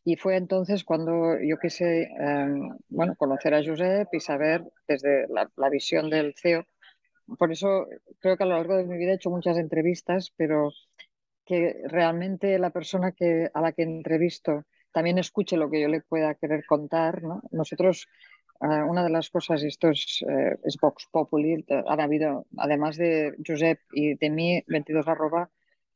Y 0.04 0.16
fue 0.16 0.36
entonces 0.36 0.84
cuando 0.84 1.38
yo 1.40 1.58
quise 1.58 2.04
em, 2.18 2.76
bueno, 2.88 3.14
conocer 3.16 3.54
a 3.54 3.64
Josep 3.64 4.08
y 4.12 4.20
saber 4.20 4.64
desde 4.88 5.26
la, 5.28 5.70
visión 5.70 6.10
del 6.10 6.34
CEO. 6.36 6.66
Por 7.38 7.52
eso 7.52 7.86
creo 8.20 8.36
que 8.36 8.44
a 8.44 8.46
lo 8.46 8.56
largo 8.56 8.76
de 8.76 8.84
mi 8.84 8.98
vida 8.98 9.12
he 9.12 9.14
hecho 9.16 9.30
muchas 9.30 9.58
entrevistas, 9.58 10.32
pero 10.36 10.70
que 11.44 11.82
realmente 11.86 12.58
la 12.58 12.70
persona 12.70 13.12
que, 13.12 13.50
a 13.52 13.60
la 13.60 13.72
que 13.72 13.82
entrevisto 13.82 14.64
también 14.92 15.18
escuche 15.18 15.56
lo 15.56 15.70
que 15.70 15.80
yo 15.80 15.88
le 15.88 16.00
pueda 16.00 16.34
querer 16.34 16.64
contar. 16.66 17.22
Nosotros, 17.50 18.06
eh, 18.60 18.82
una 18.88 19.02
de 19.02 19.10
las 19.10 19.28
cosas, 19.30 19.62
esto 19.62 19.90
es, 19.90 20.24
eh, 20.28 20.56
es 20.64 20.76
Vox 20.80 21.08
Populi, 21.10 21.64
han 21.68 22.00
habido, 22.00 22.46
además 22.56 22.96
de 22.96 23.34
Josep 23.46 23.80
y 23.92 24.14
de 24.14 24.30
mí, 24.30 24.62
22 24.68 25.08
arroba, 25.08 25.50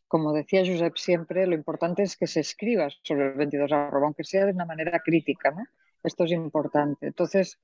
como 0.08 0.32
decía 0.32 0.64
Josep 0.66 0.96
siempre, 0.96 1.46
lo 1.46 1.54
importante 1.54 2.02
es 2.02 2.16
que 2.16 2.26
se 2.26 2.40
escriba 2.40 2.88
sobre 3.02 3.28
el 3.28 3.34
22 3.34 3.70
arroba, 3.72 4.06
aunque 4.06 4.24
sea 4.24 4.46
de 4.46 4.52
una 4.52 4.64
manera 4.64 5.00
crítica, 5.04 5.50
¿no? 5.50 5.64
Esto 6.02 6.24
es 6.24 6.32
importante. 6.32 7.06
Entonces, 7.06 7.58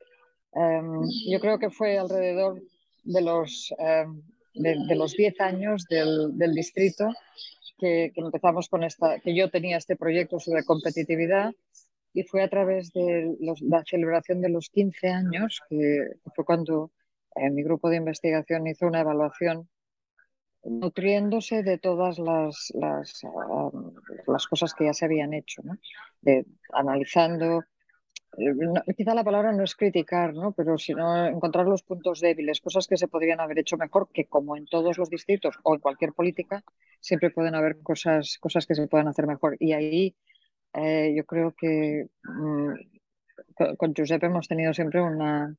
Em, 0.55 1.03
yo 1.31 1.41
creo 1.41 1.59
que 1.59 1.71
fue 1.71 1.99
alrededor 1.99 2.63
de 3.03 3.21
los, 3.23 3.75
em, 3.79 4.23
de, 4.55 4.95
los 4.95 5.15
10 5.15 5.41
años 5.41 5.85
del, 5.91 6.39
del 6.39 6.55
distrito 6.55 7.09
que, 7.79 8.13
empezamos 8.15 8.69
con 8.69 8.85
esta, 8.85 9.19
que 9.19 9.35
yo 9.35 9.51
tenía 9.51 9.77
este 9.77 9.97
proyecto 9.97 10.39
sobre 10.39 10.65
competitividad 10.65 11.53
y 12.13 12.23
fue 12.23 12.43
a 12.43 12.49
través 12.49 12.93
de 12.93 13.37
la 13.41 13.83
celebración 13.85 14.41
de 14.41 14.49
los 14.49 14.71
15 14.71 15.09
años, 15.09 15.61
que, 15.69 16.13
fue 16.37 16.45
cuando 16.45 16.93
eh, 17.35 17.51
mi 17.51 17.65
grupo 17.65 17.91
de 17.91 17.97
investigación 17.97 18.69
hizo 18.69 18.87
una 18.87 19.01
evaluación 19.01 19.69
nutriéndose 20.65 21.63
de 21.63 21.79
todas 21.79 22.19
las, 22.19 22.73
las, 24.27 24.47
cosas 24.47 24.75
que 24.75 24.87
ya 24.87 24.95
se 24.95 25.05
habían 25.05 25.35
hecho, 25.35 25.63
de, 26.23 26.47
analizando 26.73 27.65
quizá 28.97 29.15
la 29.15 29.25
palabra 29.25 29.53
no 29.53 29.65
es 29.65 29.75
criticar, 29.75 30.35
¿no? 30.35 30.53
pero 30.53 30.79
sino 30.79 31.27
encontrar 31.27 31.67
los 31.67 31.83
puntos 31.83 32.21
débiles, 32.21 32.61
cosas 32.61 32.87
que 32.87 32.97
se 32.97 33.09
podrían 33.09 33.41
haber 33.41 33.59
hecho 33.59 33.77
mejor, 33.77 34.09
que 34.13 34.27
como 34.27 34.57
en 34.57 34.67
todos 34.67 34.99
los 34.99 35.11
distritos 35.11 35.59
o 35.63 35.75
en 35.75 35.81
cualquier 35.81 36.13
política, 36.13 36.65
siempre 37.01 37.31
pueden 37.31 37.55
haber 37.55 37.81
cosas, 37.83 38.39
cosas 38.41 38.67
que 38.67 38.75
se 38.75 38.87
puedan 38.89 39.09
hacer 39.09 39.27
mejor. 39.27 39.57
Y 39.61 39.73
ahí 39.73 40.17
eh, 40.73 41.15
yo 41.17 41.25
creo 41.25 41.55
que 41.57 42.09
mm, 42.25 42.73
con 43.77 43.95
Giuseppe 43.95 44.27
hemos 44.27 44.49
tenido 44.49 44.75
siempre 44.75 45.01
una, 45.01 45.55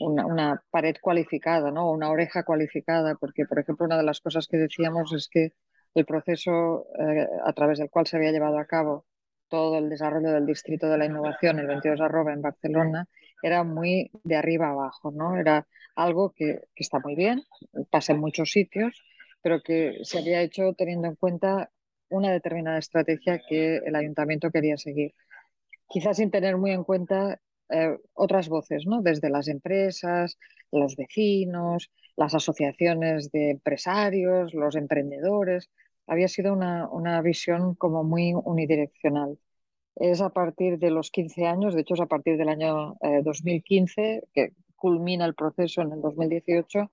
una, 0.00 0.62
pared 0.70 0.96
cualificada, 1.00 1.70
¿no? 1.70 1.90
una 1.90 2.10
oreja 2.10 2.42
cualificada, 2.42 3.14
porque, 3.14 3.46
por 3.46 3.58
ejemplo, 3.58 3.86
una 3.86 3.96
de 3.96 4.04
las 4.04 4.20
cosas 4.20 4.46
que 4.46 4.56
decíamos 4.56 5.12
es 5.12 5.28
que 5.28 5.52
el 5.94 6.04
proceso 6.04 6.86
eh, 6.98 7.26
a 7.44 7.52
través 7.52 7.78
del 7.78 7.90
cual 7.90 8.06
se 8.06 8.16
había 8.16 8.32
llevado 8.32 8.58
a 8.58 8.66
cabo 8.66 9.06
todo 9.48 9.78
el 9.78 9.88
desarrollo 9.88 10.32
del 10.32 10.46
Distrito 10.46 10.88
de 10.88 10.98
la 10.98 11.06
Innovación, 11.06 11.58
el 11.58 11.66
22 11.66 12.00
arroba 12.00 12.32
en 12.32 12.42
Barcelona, 12.42 13.06
era 13.42 13.62
muy 13.62 14.10
de 14.24 14.36
arriba 14.36 14.70
abajo, 14.70 15.12
¿no? 15.12 15.36
Era 15.36 15.66
algo 15.94 16.32
que, 16.34 16.62
está 16.74 16.98
muy 16.98 17.14
bien, 17.14 17.44
pasa 17.90 18.12
en 18.12 18.20
muchos 18.20 18.50
sitios, 18.50 19.04
pero 19.42 19.62
que 19.62 19.98
se 20.02 20.18
había 20.18 20.40
hecho 20.40 20.72
teniendo 20.76 21.08
en 21.08 21.14
cuenta 21.14 21.70
una 22.08 22.32
determinada 22.32 22.78
estrategia 22.78 23.40
que 23.46 23.76
el 23.76 23.94
ayuntamiento 23.94 24.50
quería 24.50 24.76
seguir. 24.76 25.14
Quizás 25.88 26.16
sin 26.16 26.30
tener 26.30 26.56
muy 26.56 26.72
en 26.72 26.84
cuenta 26.84 27.40
eh, 27.70 27.98
otras 28.14 28.48
voces, 28.48 28.86
¿no? 28.86 29.02
Desde 29.02 29.30
las 29.30 29.48
empresas, 29.48 30.38
los 30.70 30.96
vecinos, 30.96 31.90
las 32.16 32.34
asociaciones 32.34 33.30
de 33.30 33.50
empresarios, 33.50 34.54
los 34.54 34.76
emprendedores 34.76 35.70
había 36.06 36.28
sido 36.28 36.52
una, 36.52 36.88
una 36.88 37.20
visión 37.22 37.74
como 37.74 38.04
muy 38.04 38.34
unidireccional. 38.34 39.38
Es 39.96 40.20
a 40.20 40.30
partir 40.30 40.78
de 40.78 40.90
los 40.90 41.10
15 41.10 41.46
años, 41.46 41.74
de 41.74 41.82
hecho 41.82 41.94
es 41.94 42.00
a 42.00 42.06
partir 42.06 42.36
del 42.36 42.48
año 42.48 42.96
2015, 43.22 44.02
eh, 44.02 44.22
que 44.32 44.52
culmina 44.76 45.24
el 45.24 45.34
proceso 45.34 45.82
en 45.82 45.92
el 45.92 46.00
2018, 46.02 46.90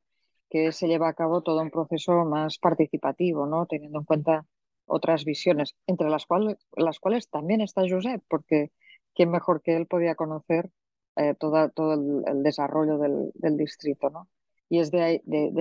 que 0.49 0.71
se 0.71 0.87
lleva 0.87 1.09
a 1.09 1.13
cabo 1.13 1.41
todo 1.41 1.61
un 1.61 1.71
proceso 1.71 2.25
más 2.25 2.57
participativo, 2.57 3.47
¿no? 3.47 3.65
teniendo 3.65 3.99
en 3.99 4.05
cuenta 4.05 4.45
otras 4.85 5.25
visiones, 5.25 5.75
entre 5.87 6.09
las 6.09 6.25
cuales, 6.25 6.57
las 6.75 6.99
cuales 6.99 7.29
también 7.29 7.61
está 7.61 7.81
Josep, 7.89 8.21
porque 8.29 8.71
quién 9.15 9.31
mejor 9.31 9.61
que 9.61 9.75
él 9.75 9.87
podía 9.87 10.15
conocer 10.15 10.69
eh, 11.15 11.35
todo 11.35 11.93
el, 11.93 12.43
desarrollo 12.43 12.97
del, 12.97 13.31
del, 13.35 13.57
distrito. 13.57 14.09
¿no? 14.09 14.27
Y 14.69 14.79
es 14.79 14.91
de, 14.91 15.01
ahí, 15.03 15.21
de, 15.25 15.51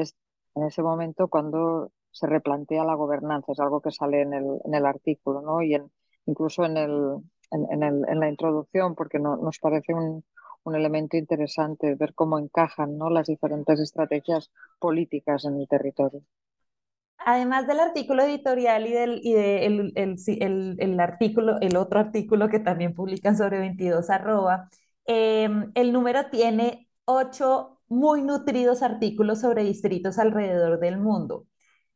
en 0.54 0.64
ese 0.64 0.82
momento 0.82 1.28
cuando 1.28 1.92
se 2.12 2.26
replantea 2.26 2.84
la 2.84 2.94
gobernanza, 2.94 3.52
es 3.52 3.60
algo 3.60 3.80
que 3.80 3.90
sale 3.90 4.22
en 4.22 4.34
el, 4.34 4.46
en 4.64 4.74
el 4.74 4.86
artículo, 4.86 5.42
¿no? 5.42 5.62
Y 5.62 5.74
en, 5.74 5.90
incluso 6.26 6.64
en, 6.64 6.76
el, 6.76 7.16
en, 7.50 7.82
en, 7.82 8.20
la 8.20 8.28
introducción, 8.28 8.94
porque 8.94 9.18
no, 9.18 9.36
nos 9.36 9.58
parece 9.58 9.94
un, 9.94 10.24
un, 10.64 10.74
elemento 10.74 11.16
interesante 11.16 11.94
ver 11.94 12.14
cómo 12.14 12.38
encajan 12.38 12.98
¿no? 12.98 13.10
las 13.10 13.28
diferentes 13.28 13.78
estrategias 13.80 14.50
políticas 14.78 15.44
en 15.44 15.60
el 15.60 15.68
territorio. 15.68 16.22
Además 17.24 17.66
del 17.66 17.80
artículo 17.80 18.22
editorial 18.22 18.86
y 18.86 18.92
del 18.92 19.20
y 19.22 19.34
de 19.34 19.66
el, 19.66 19.92
el, 19.94 20.76
el, 20.78 21.00
artículo, 21.00 21.60
el 21.60 21.76
otro 21.76 22.00
artículo 22.00 22.48
que 22.48 22.60
también 22.60 22.94
publican 22.94 23.36
sobre 23.36 23.58
22 23.58 24.08
arroba, 24.10 24.70
em, 25.04 25.70
el 25.74 25.92
número 25.92 26.30
tiene 26.30 26.88
ocho 27.04 27.80
muy 27.88 28.22
nutridos 28.22 28.82
artículos 28.82 29.40
sobre 29.40 29.64
distritos 29.64 30.18
alrededor 30.18 30.78
del 30.80 30.98
mundo. 30.98 31.46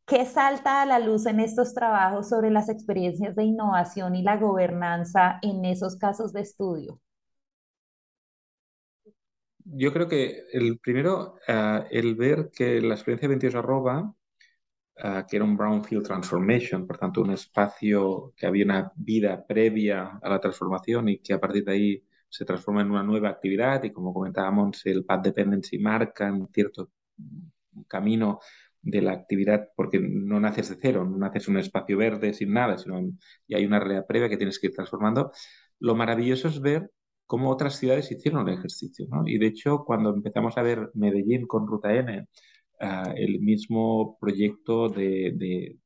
¿Qué 0.06 0.26
salta 0.26 0.82
a 0.82 0.86
la 0.86 0.98
luz 0.98 1.24
en 1.26 1.40
estos 1.40 1.72
trabajos 1.72 2.28
sobre 2.28 2.50
las 2.50 2.68
experiencias 2.68 3.34
de 3.34 3.44
innovación 3.44 4.14
y 4.16 4.22
la 4.22 4.36
gobernanza 4.36 5.38
en 5.40 5.64
esos 5.64 5.96
casos 5.96 6.32
de 6.32 6.42
estudio? 6.42 7.00
Yo 9.64 9.92
creo 9.94 10.08
que 10.08 10.42
el 10.52 10.78
primero, 10.78 11.36
ah, 11.48 11.86
el 11.90 12.14
ver 12.16 12.50
que 12.54 12.82
la 12.82 12.94
experiencia 12.94 13.28
22 13.28 13.54
arroba, 13.54 14.14
ah, 14.98 15.26
que 15.28 15.36
era 15.36 15.44
un 15.44 15.56
brownfield 15.56 16.04
transformation, 16.04 16.86
por 16.86 16.98
tanto 16.98 17.22
un 17.22 17.32
espacio 17.32 18.32
que 18.36 18.46
había 18.46 18.64
una 18.64 18.92
vida 18.96 19.44
previa 19.46 20.18
a 20.22 20.28
la 20.28 20.40
transformación 20.40 21.08
y 21.08 21.18
que 21.18 21.34
a 21.34 21.40
partir 21.40 21.64
de 21.64 21.72
ahí 21.72 22.04
se 22.28 22.44
transforma 22.44 22.82
en 22.82 22.90
una 22.90 23.02
nueva 23.02 23.28
actividad 23.28 23.82
y 23.84 23.92
como 23.92 24.12
comentábamos, 24.12 24.84
el 24.86 25.04
Path 25.04 25.24
Dependency 25.24 25.78
marca 25.78 26.28
en 26.28 26.48
cierto 26.48 26.90
camino 27.88 28.40
de 28.82 29.00
la 29.02 29.12
actividad, 29.12 29.68
porque 29.76 29.98
no 30.00 30.40
naces 30.40 30.68
de 30.68 30.76
cero, 30.80 31.04
no 31.04 31.16
naces 31.16 31.48
un 31.48 31.58
espacio 31.58 31.96
verde 31.96 32.34
sin 32.34 32.52
nada, 32.52 32.76
sino 32.76 33.00
y 33.46 33.54
hay 33.54 33.64
una 33.64 33.80
realidad 33.80 34.06
previa 34.06 34.28
que 34.28 34.36
tienes 34.36 34.58
que 34.58 34.66
ir 34.68 34.74
transformando. 34.74 35.32
Lo 35.78 35.94
maravilloso 35.94 36.48
es 36.48 36.60
ver 36.60 36.90
cómo 37.26 37.50
otras 37.50 37.76
ciudades 37.76 38.10
hicieron 38.10 38.48
el 38.48 38.54
ejercicio. 38.54 39.06
¿no? 39.10 39.22
Y 39.26 39.38
de 39.38 39.46
hecho, 39.46 39.84
cuando 39.84 40.10
empezamos 40.14 40.58
a 40.58 40.62
ver 40.62 40.90
Medellín 40.94 41.46
con 41.46 41.66
Ruta 41.66 41.94
N, 41.94 42.28
el 42.80 43.40
mismo 43.40 44.18
proyecto 44.20 44.88
de, 44.88 45.78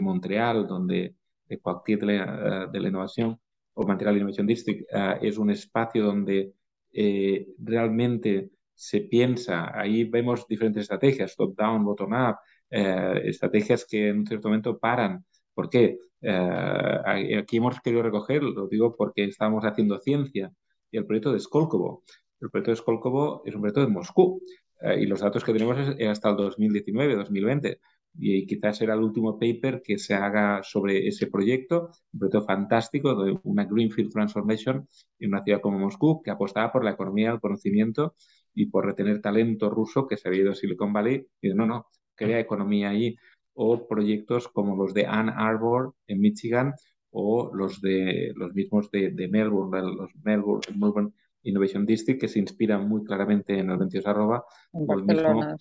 Montreal, 0.00 0.66
donde 0.66 1.14
de 1.48 1.60
de, 1.96 2.06
la, 2.06 2.68
de 2.72 2.80
la 2.80 2.88
Innovación 2.88 3.38
o 3.74 3.86
Montreal 3.86 4.16
Innovation 4.16 4.46
District 4.46 4.82
uh, 4.92 5.24
es 5.24 5.38
un 5.38 5.50
espacio 5.50 6.04
donde 6.04 6.54
eh, 6.92 7.46
realmente 7.58 8.50
se 8.74 9.02
piensa, 9.02 9.78
ahí 9.78 10.04
vemos 10.04 10.46
diferentes 10.48 10.82
estrategias, 10.82 11.36
top-down, 11.36 11.84
bottom-up, 11.84 12.36
eh, 12.70 13.22
estrategias 13.24 13.86
que 13.86 14.08
en 14.08 14.20
un 14.20 14.26
cierto 14.26 14.48
momento 14.48 14.78
paran. 14.78 15.24
¿Por 15.54 15.68
qué? 15.68 15.98
Eh, 16.20 17.36
aquí 17.38 17.58
hemos 17.58 17.80
querido 17.80 18.02
recoger, 18.02 18.42
lo 18.42 18.66
digo 18.68 18.96
porque 18.96 19.24
estamos 19.24 19.64
haciendo 19.64 19.98
ciencia, 20.00 20.50
y 20.90 20.98
el 20.98 21.06
proyecto 21.06 21.32
de 21.32 21.40
Skolkovo. 21.40 22.02
El 22.40 22.50
proyecto 22.50 22.72
de 22.72 22.76
Skolkovo 22.76 23.42
es 23.44 23.54
un 23.54 23.60
proyecto 23.60 23.82
de 23.82 23.88
Moscú, 23.88 24.42
eh, 24.42 24.61
y 24.98 25.06
los 25.06 25.20
datos 25.20 25.44
que 25.44 25.52
tenemos 25.52 25.78
es 25.98 26.08
hasta 26.08 26.30
el 26.30 26.36
2019, 26.36 27.16
2020 27.16 27.80
y 28.14 28.46
quizás 28.46 28.78
será 28.78 28.94
el 28.94 29.00
último 29.00 29.38
paper 29.38 29.82
que 29.82 29.98
se 29.98 30.14
haga 30.14 30.62
sobre 30.62 31.06
ese 31.06 31.28
proyecto, 31.28 31.90
un 32.12 32.18
proyecto 32.20 32.42
fantástico 32.42 33.24
de 33.24 33.38
una 33.44 33.64
Greenfield 33.64 34.12
Transformation 34.12 34.86
en 35.18 35.30
una 35.30 35.42
ciudad 35.42 35.60
como 35.60 35.78
Moscú 35.78 36.22
que 36.22 36.30
apostaba 36.30 36.72
por 36.72 36.84
la 36.84 36.92
economía 36.92 37.30
del 37.30 37.40
conocimiento 37.40 38.14
y 38.54 38.66
por 38.66 38.84
retener 38.86 39.20
talento 39.22 39.70
ruso 39.70 40.06
que 40.06 40.16
se 40.16 40.28
había 40.28 40.42
ido 40.42 40.52
a 40.52 40.54
Silicon 40.54 40.92
Valley 40.92 41.26
y 41.40 41.54
no, 41.54 41.66
no, 41.66 41.86
crea 42.14 42.38
economía 42.38 42.90
ahí. 42.90 43.16
O 43.54 43.86
proyectos 43.86 44.48
como 44.48 44.76
los 44.76 44.94
de 44.94 45.06
Ann 45.06 45.28
Arbor 45.28 45.94
en 46.06 46.20
Michigan 46.20 46.74
o 47.10 47.54
los 47.54 47.80
de 47.82 48.32
los 48.34 48.54
mismos 48.54 48.90
de, 48.90 49.10
Melbourne, 49.30 49.82
los 49.82 50.10
Melbourne, 50.24 51.12
Innovation 51.42 51.86
District, 51.86 52.20
que 52.20 52.28
se 52.28 52.38
inspiran 52.38 52.88
muy 52.88 53.04
claramente 53.04 53.58
en 53.58 53.70
el 53.70 53.78
22 53.78 54.06
arroba, 54.06 54.44
o 54.72 54.94
el 54.94 55.04
mismo 55.04 55.56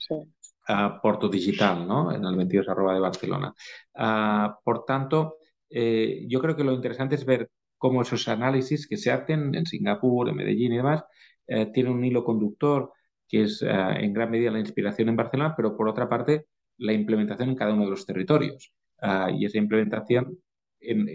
Porto 1.01 1.27
Digital, 1.27 1.87
¿no? 1.87 2.13
en 2.13 2.23
el 2.23 2.35
22 2.35 2.69
arroba 2.69 2.93
de 2.93 2.99
Barcelona. 2.99 3.53
Ah, 3.95 4.59
por 4.63 4.85
tanto, 4.85 5.37
eh, 5.69 6.25
yo 6.27 6.39
creo 6.39 6.55
que 6.55 6.63
lo 6.63 6.73
interesante 6.73 7.15
es 7.15 7.25
ver 7.25 7.49
cómo 7.77 8.01
esos 8.01 8.27
análisis 8.27 8.87
que 8.87 8.97
se 8.97 9.11
hacen 9.11 9.55
en 9.55 9.65
Singapur, 9.65 10.29
en 10.29 10.35
Medellín 10.35 10.73
y 10.73 10.77
demás, 10.77 11.03
eh, 11.47 11.67
tiene 11.73 11.89
un 11.89 12.03
hilo 12.03 12.23
conductor 12.23 12.91
que 13.27 13.43
es 13.43 13.61
eh, 13.61 13.69
en 13.69 14.13
gran 14.13 14.29
medida 14.29 14.51
la 14.51 14.59
inspiración 14.59 15.09
en 15.09 15.15
Barcelona, 15.15 15.53
pero 15.55 15.75
por 15.75 15.87
otra 15.87 16.07
parte 16.07 16.47
la 16.77 16.93
implementación 16.93 17.49
en 17.49 17.55
cada 17.55 17.73
uno 17.73 17.85
de 17.85 17.91
los 17.91 18.05
territorios. 18.05 18.73
Ah, 19.01 19.31
y 19.31 19.45
esa 19.45 19.57
implementación 19.57 20.37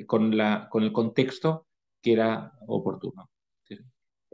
con, 0.06 0.36
la, 0.36 0.68
con 0.70 0.82
el 0.82 0.92
contexto 0.92 1.66
que 2.02 2.12
era 2.12 2.52
oportuno. 2.66 3.30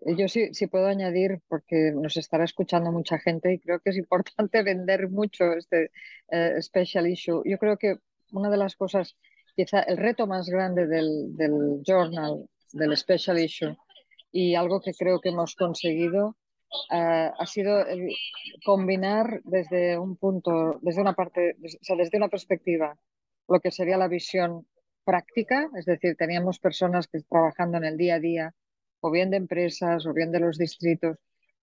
Yo 0.04 0.26
sí, 0.28 0.52
sí 0.52 0.66
puedo 0.66 0.86
añadir, 0.86 1.40
porque 1.48 1.92
nos 1.94 2.16
estará 2.16 2.44
escuchando 2.44 2.90
mucha 2.90 3.18
gente 3.18 3.52
y 3.52 3.58
creo 3.60 3.80
que 3.80 3.90
es 3.90 3.96
importante 3.96 4.62
vender 4.64 5.08
mucho 5.08 5.52
este 5.52 5.90
eh, 6.30 6.60
special 6.60 7.06
issue. 7.06 7.42
Yo 7.44 7.58
creo 7.58 7.76
que 7.76 7.96
una 8.32 8.50
de 8.50 8.56
las 8.56 8.74
cosas, 8.76 9.16
quizá 9.54 9.80
el 9.82 9.96
reto 9.98 10.26
más 10.26 10.48
grande 10.48 10.86
del, 10.86 11.36
del 11.36 11.82
journal, 11.86 12.48
del 12.72 12.96
special 12.96 13.38
issue, 13.38 13.76
y 14.32 14.54
algo 14.54 14.80
que 14.80 14.94
creo 14.94 15.20
que 15.20 15.28
hemos 15.28 15.54
conseguido 15.54 16.36
uh, 16.90 17.30
ha 17.38 17.46
sido 17.46 17.86
el 17.86 18.08
combinar 18.64 19.40
desde 19.44 19.98
un 19.98 20.16
punto, 20.16 20.78
desde 20.82 21.02
una 21.02 21.12
parte, 21.12 21.56
o 21.62 21.84
sea, 21.84 21.96
desde 21.96 22.16
una 22.16 22.28
perspectiva, 22.28 22.98
lo 23.46 23.60
que 23.60 23.70
sería 23.70 23.98
la 23.98 24.08
visión 24.08 24.66
práctica, 25.04 25.68
es 25.76 25.84
decir, 25.84 26.16
teníamos 26.16 26.58
personas 26.58 27.06
que 27.08 27.20
trabajando 27.20 27.76
en 27.76 27.84
el 27.84 27.96
día 27.96 28.14
a 28.14 28.20
día, 28.20 28.54
o 29.02 29.10
bien 29.10 29.30
de 29.30 29.36
empresas, 29.36 30.06
o 30.06 30.12
bien 30.14 30.30
de 30.32 30.40
los 30.40 30.56
distritos, 30.56 31.18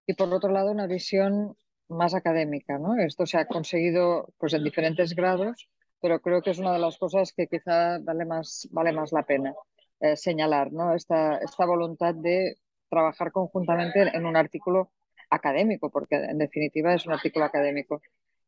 y 0.06 0.14
por 0.14 0.32
otro 0.34 0.52
lado 0.52 0.72
una 0.72 0.88
visión 0.88 1.56
más 1.88 2.14
académica. 2.14 2.78
¿no? 2.78 2.98
Esto 2.98 3.26
se 3.26 3.38
ha 3.38 3.46
conseguido 3.46 4.34
pues, 4.38 4.54
en 4.54 4.64
diferentes 4.64 5.16
grados, 5.16 5.70
pero 6.02 6.20
creo 6.20 6.42
que 6.42 6.52
es 6.52 6.60
una 6.60 6.74
de 6.74 6.80
las 6.80 6.98
cosas 6.98 7.34
que 7.34 7.48
quizá 7.48 8.00
vale 8.00 8.26
más, 8.26 8.68
vale 8.72 8.92
más 8.92 9.12
la 9.12 9.24
pena 9.24 9.54
eh, 10.02 10.16
señalar, 10.16 10.72
¿no? 10.72 10.94
esta, 10.94 11.38
esta 11.38 11.66
voluntad 11.66 12.14
de 12.14 12.58
trabajar 12.90 13.32
conjuntamente 13.32 14.02
en 14.14 14.26
un 14.26 14.36
artículo 14.36 14.92
académico, 15.30 15.90
porque 15.90 16.16
en 16.16 16.38
definitiva 16.38 16.94
es 16.94 17.06
un 17.06 17.14
artículo 17.14 17.46
académico. 17.46 18.02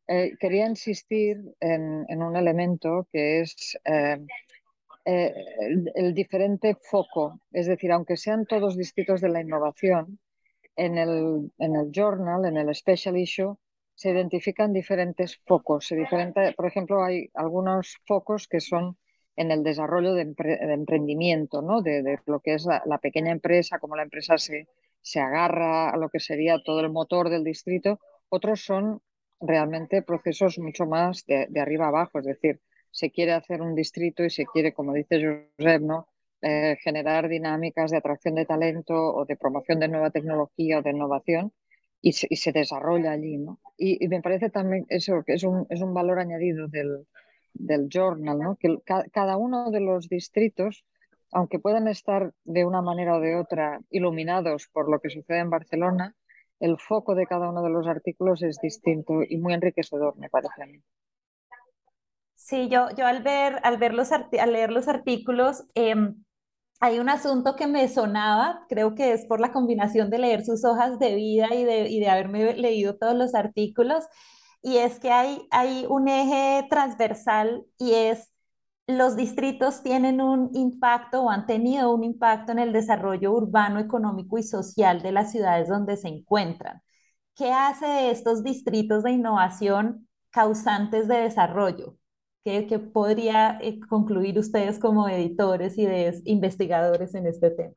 Eh, 0.06 0.32
quería 0.38 0.66
insistir 0.66 1.38
en, 1.60 2.04
en, 2.08 2.22
un 2.22 2.36
elemento 2.36 3.06
que 3.12 3.40
es 3.40 3.78
eh, 3.84 4.18
eh, 5.04 5.34
el, 5.94 6.14
diferente 6.14 6.76
foco, 6.80 7.40
es 7.50 7.66
decir, 7.66 7.90
aunque 7.92 8.16
sean 8.16 8.46
todos 8.46 8.76
distintos 8.76 9.20
de 9.20 9.28
la 9.28 9.40
innovación, 9.40 10.18
en 10.76 10.96
el, 10.96 11.50
en 11.58 11.76
el 11.76 11.90
journal, 11.92 12.44
en 12.44 12.56
el 12.56 12.74
special 12.74 13.16
issue, 13.16 13.58
se 13.94 14.10
identifican 14.10 14.72
diferentes 14.72 15.38
focos. 15.46 15.86
Se 15.86 15.96
diferente, 15.96 16.52
por 16.56 16.66
ejemplo, 16.66 17.04
hay 17.04 17.30
algunos 17.34 17.98
focos 18.06 18.48
que 18.48 18.60
son 18.60 18.96
en 19.36 19.50
el 19.50 19.62
desarrollo 19.62 20.14
de, 20.14 20.22
empre, 20.22 20.56
de 20.56 20.72
emprendimiento, 20.72 21.62
¿no? 21.62 21.82
de, 21.82 22.02
de, 22.02 22.18
lo 22.26 22.40
que 22.40 22.54
es 22.54 22.64
la, 22.64 22.82
la, 22.86 22.98
pequeña 22.98 23.32
empresa, 23.32 23.78
cómo 23.78 23.96
la 23.96 24.02
empresa 24.02 24.38
se, 24.38 24.68
se 25.00 25.20
agarra 25.20 25.90
a 25.90 25.96
lo 25.96 26.08
que 26.10 26.20
sería 26.20 26.62
todo 26.62 26.80
el 26.80 26.90
motor 26.90 27.28
del 27.28 27.44
distrito. 27.44 27.98
Otros 28.28 28.64
son 28.64 29.00
realmente 29.40 30.02
procesos 30.02 30.58
mucho 30.58 30.86
más 30.86 31.26
de, 31.26 31.46
de 31.48 31.60
arriba 31.60 31.88
abajo, 31.88 32.18
es 32.18 32.26
decir, 32.26 32.60
se 32.92 33.10
quiere 33.10 33.32
hacer 33.32 33.62
un 33.62 33.74
distrito 33.74 34.24
y 34.24 34.30
se 34.30 34.46
quiere, 34.46 34.72
como 34.72 34.92
dice 34.92 35.48
Josep, 35.58 35.82
¿no? 35.82 36.08
Eh, 36.42 36.76
generar 36.82 37.28
dinámicas 37.28 37.90
de 37.90 37.98
atracción 37.98 38.34
de 38.34 38.46
talento 38.46 38.94
o 38.94 39.24
de 39.24 39.36
promoción 39.36 39.78
de 39.80 39.88
nueva 39.88 40.10
tecnología 40.10 40.78
o 40.78 40.82
de 40.82 40.90
innovación 40.90 41.52
y 42.00 42.12
se, 42.12 42.52
desarrolla 42.52 43.12
allí. 43.12 43.38
¿no? 43.38 43.60
Y, 43.78 44.08
me 44.08 44.20
parece 44.20 44.50
también 44.50 44.84
eso, 44.88 45.22
que 45.24 45.34
es 45.34 45.44
un, 45.44 45.66
es 45.70 45.80
un 45.80 45.94
valor 45.94 46.18
añadido 46.18 46.66
del, 46.68 47.06
del 47.54 47.88
journal, 47.88 48.38
¿no? 48.40 48.56
que 48.56 48.78
ca 48.84 49.04
cada 49.12 49.36
uno 49.36 49.70
de 49.70 49.80
los 49.80 50.08
distritos, 50.08 50.84
aunque 51.30 51.60
puedan 51.60 51.86
estar 51.88 52.34
de 52.44 52.64
una 52.64 52.82
manera 52.82 53.16
o 53.16 53.20
de 53.20 53.36
otra 53.36 53.80
iluminados 53.90 54.68
por 54.72 54.90
lo 54.90 55.00
que 55.00 55.10
sucede 55.10 55.38
en 55.38 55.50
Barcelona, 55.50 56.16
el 56.58 56.76
foco 56.78 57.14
de 57.14 57.26
cada 57.26 57.50
uno 57.50 57.62
de 57.62 57.70
los 57.70 57.86
artículos 57.86 58.42
es 58.42 58.58
distinto 58.60 59.22
y 59.22 59.36
muy 59.38 59.54
enriquecedor, 59.54 60.16
me 60.18 60.28
parece 60.28 60.62
a 60.62 60.66
mí. 60.66 60.82
Sí, 62.44 62.68
yo, 62.68 62.88
yo 62.96 63.06
al, 63.06 63.22
ver, 63.22 63.60
al, 63.62 63.78
ver 63.78 63.94
los 63.94 64.10
al 64.12 64.52
leer 64.52 64.72
los 64.72 64.88
artículos, 64.88 65.64
eh, 65.74 65.94
hay 66.80 66.98
un 66.98 67.08
asunto 67.08 67.56
que 67.56 67.66
me 67.68 67.88
sonaba, 67.88 68.66
creo 68.68 68.94
que 68.94 69.12
es 69.12 69.26
por 69.26 69.40
la 69.40 69.52
combinación 69.52 70.10
de 70.10 70.18
leer 70.18 70.44
sus 70.44 70.64
hojas 70.64 70.98
de 70.98 71.14
vida 71.14 71.54
y 71.54 71.64
de, 71.64 71.88
y 71.88 72.00
de 72.00 72.10
haberme 72.10 72.54
leído 72.54 72.96
todos 72.98 73.14
los 73.16 73.34
artículos, 73.34 74.04
y 74.62 74.78
es 74.78 74.98
que 75.00 75.10
hay, 75.12 75.46
hay 75.50 75.86
un 75.88 76.08
eje 76.08 76.66
transversal 76.68 77.64
y 77.78 77.94
es 77.94 78.30
los 78.88 79.16
distritos 79.16 79.82
tienen 79.82 80.20
un 80.20 80.50
impacto 80.54 81.22
o 81.24 81.30
han 81.30 81.46
tenido 81.46 81.94
un 81.94 82.04
impacto 82.04 82.52
en 82.52 82.58
el 82.60 82.72
desarrollo 82.72 83.32
urbano, 83.32 83.80
económico 83.80 84.38
y 84.38 84.42
social 84.44 85.02
de 85.02 85.12
las 85.12 85.30
ciudades 85.32 85.68
donde 85.68 85.96
se 85.96 86.08
encuentran. 86.08 86.82
¿Qué 87.36 87.52
hace 87.52 88.10
estos 88.10 88.44
distritos 88.44 89.04
de 89.04 89.12
innovación 89.12 90.08
causantes 90.30 91.08
de 91.08 91.16
desarrollo? 91.18 91.96
¿Qué, 92.44 92.66
qué 92.66 92.78
podría 92.78 93.58
eh, 93.60 93.78
concluir 93.88 94.38
ustedes 94.38 94.78
como 94.78 95.08
editores 95.08 95.78
y 95.78 95.86
investigadores 96.24 97.14
en 97.14 97.26
este 97.26 97.50
tema? 97.50 97.74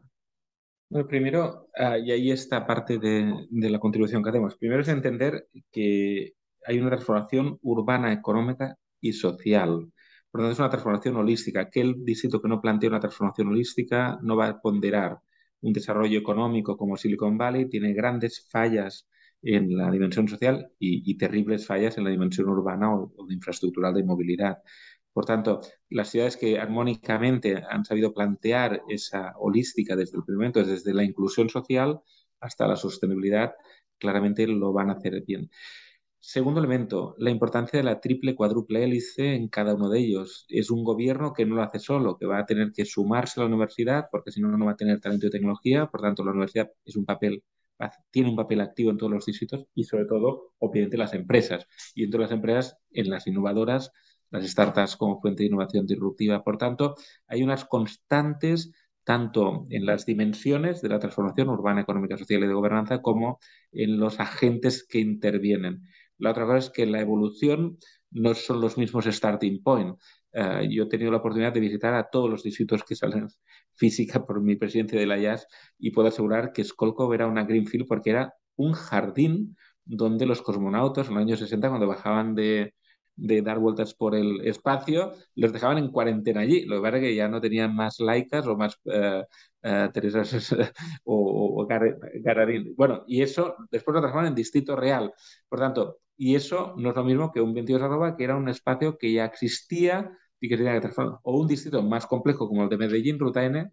Bueno, 0.89 1.07
primero, 1.07 1.67
uh, 1.77 1.97
y 2.03 2.11
ahí 2.11 2.31
está 2.31 2.65
parte 2.65 2.97
de, 2.97 3.47
de, 3.49 3.69
la 3.69 3.79
contribución 3.79 4.23
que 4.23 4.29
hacemos. 4.29 4.55
Primero 4.57 4.81
es 4.81 4.87
entender 4.87 5.47
que 5.71 6.33
hay 6.65 6.79
una 6.79 6.89
transformación 6.89 7.59
urbana, 7.61 8.11
económica 8.13 8.77
y 9.01 9.13
social. 9.13 9.91
Por 10.31 10.41
lo 10.41 10.47
tanto, 10.47 10.53
es 10.53 10.59
una 10.59 10.69
transformación 10.69 11.15
holística. 11.15 11.61
Aquel 11.61 12.03
distrito 12.03 12.41
que 12.41 12.49
no 12.49 12.61
plantea 12.61 12.89
una 12.89 12.99
transformación 12.99 13.49
holística 13.49 14.17
no 14.21 14.35
va 14.35 14.47
a 14.47 14.61
ponderar 14.61 15.19
un 15.61 15.73
desarrollo 15.73 16.19
económico 16.19 16.77
como 16.77 16.97
Silicon 16.97 17.37
Valley, 17.37 17.69
tiene 17.69 17.93
grandes 17.93 18.47
fallas 18.49 19.07
en 19.45 19.77
la 19.77 19.91
dimensión 19.91 20.27
social 20.27 20.71
y, 20.79 21.17
terribles 21.17 21.65
fallas 21.67 21.97
en 21.97 22.05
la 22.05 22.09
dimensión 22.09 22.49
urbana 22.49 22.93
o, 22.93 23.13
o, 23.15 23.25
de 23.27 23.35
infraestructural 23.35 23.93
de 23.93 24.03
movilidad. 24.03 24.57
Por 25.13 25.25
tanto, 25.25 25.61
las 25.89 26.09
ciudades 26.09 26.37
que 26.37 26.59
armónicamente 26.59 27.63
han 27.69 27.85
sabido 27.85 28.13
plantear 28.13 28.81
esa 28.89 29.33
holística 29.37 29.95
desde 29.95 30.17
el 30.17 30.23
primer 30.23 30.39
momento, 30.39 30.63
desde 30.63 30.93
la 30.93 31.03
inclusión 31.03 31.49
social 31.49 32.01
hasta 32.39 32.67
la 32.67 32.75
sostenibilidad, 32.75 33.53
claramente 33.97 34.47
lo 34.47 34.73
van 34.73 34.89
a 34.89 34.93
hacer 34.93 35.23
bien. 35.25 35.49
Segundo 36.19 36.59
elemento, 36.59 37.15
la 37.19 37.29
importancia 37.29 37.77
de 37.77 37.83
la 37.83 38.01
triple 38.01 38.35
cuádruple 38.35 38.83
hélice 38.83 39.35
en 39.35 39.47
cada 39.47 39.75
uno 39.75 39.89
de 39.89 39.99
ellos. 39.99 40.45
Es 40.49 40.71
un 40.71 40.83
gobierno 40.83 41.33
que 41.33 41.45
no 41.45 41.55
lo 41.55 41.61
hace 41.63 41.79
solo, 41.79 42.17
que 42.17 42.25
va 42.25 42.39
a 42.39 42.45
tener 42.47 42.71
que 42.73 42.83
sumarse 42.85 43.39
a 43.39 43.43
la 43.43 43.49
universidad, 43.49 44.07
porque 44.11 44.31
si 44.31 44.41
no, 44.41 44.49
no 44.57 44.65
va 44.65 44.71
a 44.71 44.75
tener 44.75 44.99
talento 44.99 45.27
y 45.27 45.29
tecnología. 45.29 45.85
Por 45.85 46.01
tanto, 46.01 46.23
la 46.25 46.31
universidad 46.31 46.71
es 46.83 46.95
un 46.95 47.05
papel 47.05 47.43
tiene 48.11 48.29
un 48.29 48.35
papel 48.35 48.61
activo 48.61 48.91
en 48.91 48.97
todos 48.97 49.11
los 49.11 49.25
distritos 49.25 49.65
y 49.73 49.83
sobre 49.83 50.05
todo, 50.05 50.53
obviamente, 50.59 50.97
las 50.97 51.13
empresas. 51.13 51.67
Y 51.93 52.03
entre 52.03 52.21
las 52.21 52.31
empresas, 52.31 52.77
en 52.91 53.09
las 53.09 53.27
innovadoras, 53.27 53.91
las 54.31 54.45
startups 54.45 54.95
como 54.95 55.21
fuente 55.21 55.43
de 55.43 55.47
innovación 55.47 55.85
disruptiva. 55.85 56.43
Por 56.43 56.57
tanto, 56.57 56.95
hay 57.27 57.43
unas 57.43 57.65
constantes 57.65 58.71
tanto 59.03 59.67
en 59.69 59.85
las 59.85 60.05
dimensiones 60.05 60.81
de 60.81 60.89
la 60.89 60.99
transformación 60.99 61.49
urbana, 61.49 61.81
económica, 61.81 62.17
social 62.17 62.43
y 62.43 62.47
de 62.47 62.53
gobernanza 62.53 63.01
como 63.01 63.39
en 63.71 63.99
los 63.99 64.19
agentes 64.19 64.85
que 64.85 64.99
intervienen. 64.99 65.83
La 66.17 66.31
otra 66.31 66.45
cosa 66.45 66.57
es 66.57 66.69
que 66.71 66.85
la 66.85 67.01
evolución 67.01 67.77
no 68.09 68.33
son 68.33 68.61
los 68.61 68.77
mismos 68.77 69.05
starting 69.05 69.61
point. 69.61 69.97
Uh, 70.35 70.63
yo 70.69 70.83
he 70.83 70.87
tenido 70.87 71.11
la 71.11 71.17
oportunidad 71.17 71.53
de 71.53 71.61
visitar 71.61 71.93
a 71.93 72.09
todos 72.09 72.29
los 72.29 72.43
distritos 72.43 72.83
que 72.83 72.95
salen 72.95 73.29
física 73.73 74.25
por 74.25 74.41
mi 74.41 74.57
presidencia 74.57 74.99
de 74.99 75.05
la 75.05 75.17
IAS 75.17 75.47
y 75.79 75.91
puedo 75.91 76.09
asegurar 76.09 76.51
que 76.51 76.63
Skolkovo 76.63 77.13
era 77.13 77.27
una 77.27 77.45
greenfield 77.45 77.87
porque 77.87 78.09
era 78.09 78.33
un 78.57 78.73
jardín 78.73 79.55
donde 79.85 80.25
los 80.25 80.41
cosmonautas 80.41 81.07
en 81.07 81.13
los 81.13 81.21
años 81.21 81.39
60 81.39 81.69
cuando 81.69 81.87
bajaban 81.87 82.35
de, 82.35 82.73
de 83.15 83.41
dar 83.41 83.59
vueltas 83.59 83.93
por 83.93 84.15
el 84.15 84.45
espacio, 84.45 85.13
los 85.35 85.53
dejaban 85.53 85.77
en 85.77 85.91
cuarentena 85.91 86.41
allí. 86.41 86.65
Lo 86.65 86.77
que 86.77 86.81
pasa 86.81 86.97
es 86.97 87.03
que 87.03 87.15
ya 87.15 87.27
no 87.29 87.39
tenían 87.39 87.73
más 87.73 87.99
laicas 87.99 88.45
o 88.47 88.57
más 88.57 88.77
uh, 88.85 89.23
uh, 89.67 89.91
Teresas 89.93 90.53
o, 91.05 91.61
o 91.61 91.65
Gar 91.65 91.97
Gararín. 92.21 92.73
Bueno, 92.75 93.03
y 93.07 93.21
eso 93.21 93.55
después 93.71 93.93
lo 93.95 94.01
transformaron 94.01 94.29
en 94.29 94.35
distrito 94.35 94.75
real. 94.75 95.13
Por 95.47 95.59
tanto, 95.59 95.99
y 96.17 96.35
eso 96.35 96.73
no 96.77 96.89
es 96.89 96.95
lo 96.95 97.03
mismo 97.03 97.31
que 97.31 97.41
un 97.41 97.53
22 97.53 97.81
arroba, 97.81 98.15
que 98.17 98.23
era 98.23 98.35
un 98.35 98.49
espacio 98.49 98.97
que 98.97 99.13
ya 99.13 99.25
existía 99.25 100.11
que 100.49 100.57
tenía 100.57 100.73
que 100.73 100.81
transformar. 100.81 101.19
O 101.23 101.39
un 101.39 101.47
distrito 101.47 101.81
más 101.81 102.05
complejo 102.05 102.47
como 102.47 102.63
el 102.63 102.69
de 102.69 102.77
Medellín, 102.77 103.19
Ruta 103.19 103.43
N, 103.45 103.71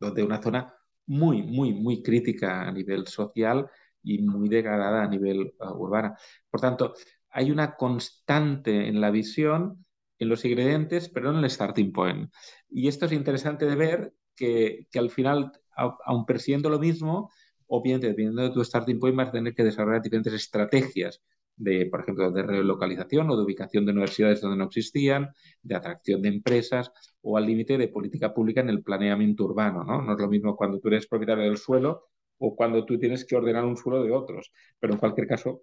donde 0.00 0.22
una 0.22 0.42
zona 0.42 0.74
muy, 1.06 1.42
muy, 1.42 1.72
muy 1.72 2.02
crítica 2.02 2.62
a 2.62 2.72
nivel 2.72 3.06
social 3.06 3.68
y 4.02 4.18
muy 4.22 4.48
degradada 4.48 5.02
a 5.02 5.08
nivel 5.08 5.54
uh, 5.58 5.72
urbana. 5.72 6.16
Por 6.50 6.60
tanto, 6.60 6.94
hay 7.30 7.50
una 7.50 7.74
constante 7.76 8.88
en 8.88 9.00
la 9.00 9.10
visión, 9.10 9.84
en 10.18 10.28
los 10.28 10.44
ingredientes, 10.44 11.08
pero 11.08 11.30
en 11.30 11.36
el 11.36 11.50
starting 11.50 11.92
point. 11.92 12.32
Y 12.68 12.88
esto 12.88 13.06
es 13.06 13.12
interesante 13.12 13.66
de 13.66 13.76
ver 13.76 14.14
que, 14.34 14.86
que 14.90 14.98
al 14.98 15.10
final, 15.10 15.52
aun 15.76 16.26
persiguiendo 16.26 16.70
lo 16.70 16.78
mismo, 16.78 17.30
obviamente, 17.66 18.08
dependiendo 18.08 18.42
de 18.42 18.50
tu 18.50 18.64
starting 18.64 18.98
point, 18.98 19.16
vas 19.16 19.28
a 19.28 19.32
tener 19.32 19.54
que 19.54 19.64
desarrollar 19.64 20.02
diferentes 20.02 20.32
estrategias 20.32 21.22
de, 21.58 21.86
por 21.86 22.00
ejemplo, 22.00 22.30
de 22.30 22.42
relocalización 22.42 23.28
o 23.30 23.36
de 23.36 23.42
ubicación 23.42 23.84
de 23.84 23.92
universidades 23.92 24.40
donde 24.40 24.56
no 24.56 24.64
existían, 24.64 25.30
de 25.62 25.74
atracción 25.74 26.22
de 26.22 26.28
empresas 26.28 26.90
o 27.20 27.36
al 27.36 27.46
límite 27.46 27.76
de 27.76 27.88
política 27.88 28.32
pública 28.32 28.60
en 28.60 28.70
el 28.70 28.82
planeamiento 28.82 29.44
urbano. 29.44 29.84
¿no? 29.84 30.02
no 30.02 30.12
es 30.14 30.18
lo 30.18 30.28
mismo 30.28 30.56
cuando 30.56 30.78
tú 30.78 30.88
eres 30.88 31.06
propietario 31.06 31.44
del 31.44 31.58
suelo 31.58 32.08
o 32.38 32.54
cuando 32.54 32.84
tú 32.84 32.98
tienes 32.98 33.24
que 33.24 33.36
ordenar 33.36 33.64
un 33.64 33.76
suelo 33.76 34.02
de 34.02 34.12
otros, 34.12 34.52
pero 34.78 34.94
en 34.94 35.00
cualquier 35.00 35.26
caso, 35.26 35.62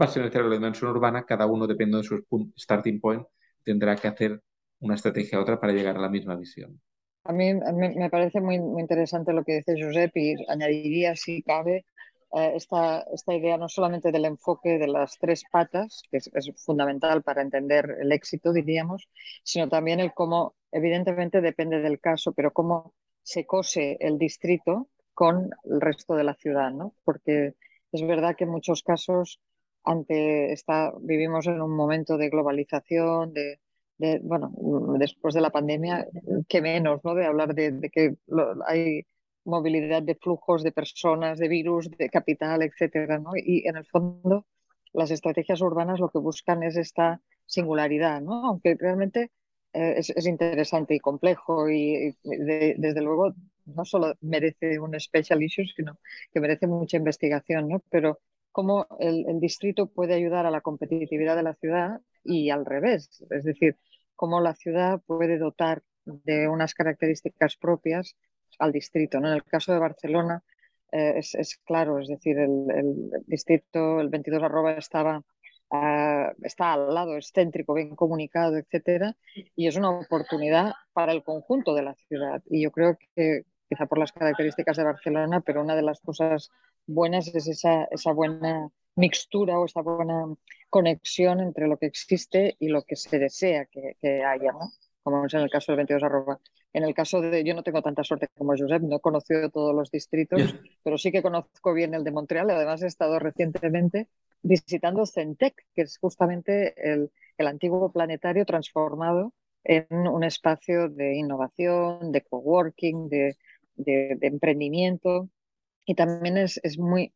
va 0.00 0.06
a 0.06 0.08
ser 0.08 0.22
necesario 0.22 0.48
la 0.48 0.56
dimensión 0.56 0.90
urbana, 0.90 1.26
cada 1.26 1.46
uno, 1.46 1.66
dependiendo 1.66 1.98
de 1.98 2.04
su 2.04 2.52
starting 2.56 3.00
point, 3.00 3.24
tendrá 3.64 3.96
que 3.96 4.08
hacer 4.08 4.40
una 4.80 4.94
estrategia 4.94 5.38
a 5.38 5.42
otra 5.42 5.60
para 5.60 5.72
llegar 5.72 5.96
a 5.96 6.00
la 6.00 6.08
misma 6.08 6.36
visión. 6.36 6.80
A 7.24 7.32
mí, 7.32 7.54
me 7.54 8.10
parece 8.10 8.40
muy, 8.40 8.58
muy 8.58 8.82
interesante 8.82 9.32
lo 9.32 9.44
que 9.44 9.56
dice 9.56 9.80
Josep 9.80 10.16
y 10.16 10.34
añadiría, 10.48 11.14
si 11.14 11.42
cabe, 11.42 11.84
esta, 12.32 13.02
esta, 13.12 13.34
idea 13.34 13.58
no 13.58 13.68
solamente 13.68 14.10
del 14.10 14.24
enfoque 14.24 14.78
de 14.78 14.88
las 14.88 15.18
tres 15.18 15.44
patas, 15.50 16.02
que 16.10 16.16
es, 16.18 16.30
es, 16.32 16.50
fundamental 16.64 17.22
para 17.22 17.42
entender 17.42 17.98
el 18.00 18.10
éxito, 18.12 18.52
diríamos, 18.52 19.08
sino 19.42 19.68
también 19.68 20.00
el 20.00 20.14
cómo, 20.14 20.54
evidentemente 20.70 21.40
depende 21.40 21.80
del 21.80 22.00
caso, 22.00 22.32
pero 22.32 22.52
cómo 22.52 22.94
se 23.22 23.44
cose 23.44 23.98
el 24.00 24.18
distrito 24.18 24.88
con 25.14 25.50
el 25.64 25.80
resto 25.80 26.14
de 26.14 26.24
la 26.24 26.34
ciudad, 26.34 26.72
¿no? 26.72 26.94
Porque 27.04 27.54
es 27.92 28.06
verdad 28.06 28.34
que 28.36 28.44
en 28.44 28.50
muchos 28.50 28.82
casos 28.82 29.40
ante 29.84 30.52
esta, 30.52 30.92
vivimos 31.00 31.46
en 31.46 31.60
un 31.60 31.74
momento 31.76 32.16
de 32.16 32.30
globalización, 32.30 33.32
de, 33.32 33.60
de 33.98 34.20
bueno, 34.22 34.52
después 34.98 35.34
de 35.34 35.40
la 35.40 35.50
pandemia, 35.50 36.06
que 36.48 36.62
menos, 36.62 37.00
¿no? 37.04 37.14
De 37.14 37.26
hablar 37.26 37.54
de, 37.54 37.72
de 37.72 37.90
que 37.90 38.16
lo, 38.26 38.54
hay 38.66 39.06
movilidad 39.44 40.02
de 40.02 40.14
flujos 40.14 40.62
de 40.62 40.72
personas, 40.72 41.38
de 41.38 41.48
virus, 41.48 41.90
de 41.90 42.08
capital, 42.08 42.62
etcétera, 42.62 43.18
¿no? 43.18 43.32
Y 43.36 43.66
en 43.66 43.76
el 43.76 43.86
fondo 43.86 44.46
las 44.92 45.10
estrategias 45.10 45.60
urbanas 45.60 46.00
lo 46.00 46.10
que 46.10 46.18
buscan 46.18 46.62
es 46.62 46.76
esta 46.76 47.20
singularidad, 47.46 48.20
¿no? 48.20 48.46
Aunque 48.46 48.76
realmente 48.78 49.30
eh, 49.72 49.94
es, 49.98 50.26
interesante 50.26 50.94
y 50.94 51.00
complejo 51.00 51.68
y, 51.70 52.16
desde 52.22 53.00
luego 53.00 53.34
no 53.64 53.84
solo 53.84 54.14
merece 54.20 54.78
un 54.78 54.98
special 54.98 55.42
issue, 55.42 55.66
sino 55.66 55.98
que 56.32 56.40
merece 56.40 56.66
mucha 56.66 56.96
investigación, 56.96 57.68
¿no? 57.68 57.82
Pero 57.90 58.20
cómo 58.50 58.86
el, 59.00 59.24
el, 59.28 59.40
distrito 59.40 59.86
puede 59.86 60.14
ayudar 60.14 60.46
a 60.46 60.50
la 60.50 60.60
competitividad 60.60 61.36
de 61.36 61.42
la 61.42 61.54
ciudad 61.54 62.00
y 62.22 62.50
al 62.50 62.66
revés, 62.66 63.24
es 63.30 63.44
decir, 63.44 63.78
cómo 64.14 64.40
la 64.40 64.54
ciudad 64.54 65.00
puede 65.06 65.38
dotar 65.38 65.82
de 66.04 66.48
unas 66.48 66.74
características 66.74 67.56
propias 67.56 68.16
al 68.58 68.72
distrito. 68.72 69.20
¿no? 69.20 69.28
En 69.28 69.34
el 69.34 69.44
caso 69.44 69.72
de 69.72 69.78
Barcelona 69.78 70.42
eh, 70.92 71.14
es, 71.18 71.60
claro, 71.64 71.98
es 71.98 72.08
decir, 72.08 72.38
el, 72.38 73.10
distrito, 73.26 74.00
el 74.00 74.08
22 74.08 74.42
arroba 74.42 74.72
estaba 74.72 75.22
ah, 75.70 76.32
está 76.42 76.74
al 76.74 76.94
lado, 76.94 77.16
es 77.16 77.32
céntrico, 77.32 77.74
bien 77.74 77.96
comunicado, 77.96 78.56
etcétera, 78.58 79.16
y 79.56 79.66
es 79.68 79.76
una 79.76 79.90
oportunidad 79.90 80.72
para 80.92 81.12
el 81.12 81.22
conjunto 81.22 81.74
de 81.74 81.82
la 81.82 81.94
ciudad. 81.94 82.42
Y 82.46 82.62
yo 82.62 82.70
creo 82.72 82.98
que, 83.14 83.44
quizá 83.68 83.86
por 83.86 83.98
las 83.98 84.12
características 84.12 84.76
de 84.76 84.84
Barcelona, 84.84 85.40
pero 85.40 85.62
una 85.62 85.74
de 85.74 85.82
las 85.82 86.00
cosas 86.00 86.50
buenas 86.86 87.28
es 87.28 87.48
esa, 87.48 87.84
esa 87.90 88.12
buena 88.12 88.68
mixtura 88.96 89.58
o 89.58 89.64
esa 89.64 89.80
buena 89.80 90.26
conexión 90.68 91.40
entre 91.40 91.66
lo 91.68 91.78
que 91.78 91.86
existe 91.86 92.56
y 92.58 92.68
lo 92.68 92.82
que 92.82 92.96
se 92.96 93.18
desea 93.18 93.64
que, 93.66 93.96
que 94.00 94.22
haya, 94.24 94.52
¿no? 94.52 94.70
como 95.02 95.26
es 95.26 95.34
en 95.34 95.40
el 95.40 95.50
caso 95.50 95.72
del 95.72 95.78
22 95.78 96.02
arroba. 96.02 96.40
En 96.72 96.84
el 96.84 96.94
caso 96.94 97.20
de, 97.20 97.44
yo 97.44 97.54
no 97.54 97.62
tengo 97.62 97.82
tanta 97.82 98.02
suerte 98.02 98.28
como 98.36 98.54
Josep, 98.56 98.82
no 98.82 98.96
he 98.96 99.00
conocido 99.00 99.50
todos 99.50 99.74
los 99.74 99.90
distritos, 99.90 100.54
pero 100.82 100.96
sí 100.96 101.12
que 101.12 101.22
conozco 101.22 101.74
bien 101.74 101.94
el 101.94 102.04
de 102.04 102.10
Montreal 102.10 102.50
además 102.50 102.82
he 102.82 102.86
estado 102.86 103.18
recientemente 103.18 104.08
visitando 104.42 105.06
Centec, 105.06 105.54
que 105.74 105.82
es 105.82 105.98
justamente 105.98 106.74
el, 106.76 107.10
el 107.38 107.46
antiguo 107.46 107.92
planetario 107.92 108.44
transformado 108.44 109.32
en 109.64 109.86
un 109.90 110.24
espacio 110.24 110.88
de 110.88 111.16
innovación, 111.16 112.10
de 112.12 112.22
coworking, 112.22 113.08
de, 113.08 113.36
de, 113.76 114.16
de 114.18 114.26
emprendimiento. 114.26 115.28
Y 115.84 115.94
también 115.94 116.36
es, 116.36 116.60
es, 116.62 116.78
muy, 116.78 117.12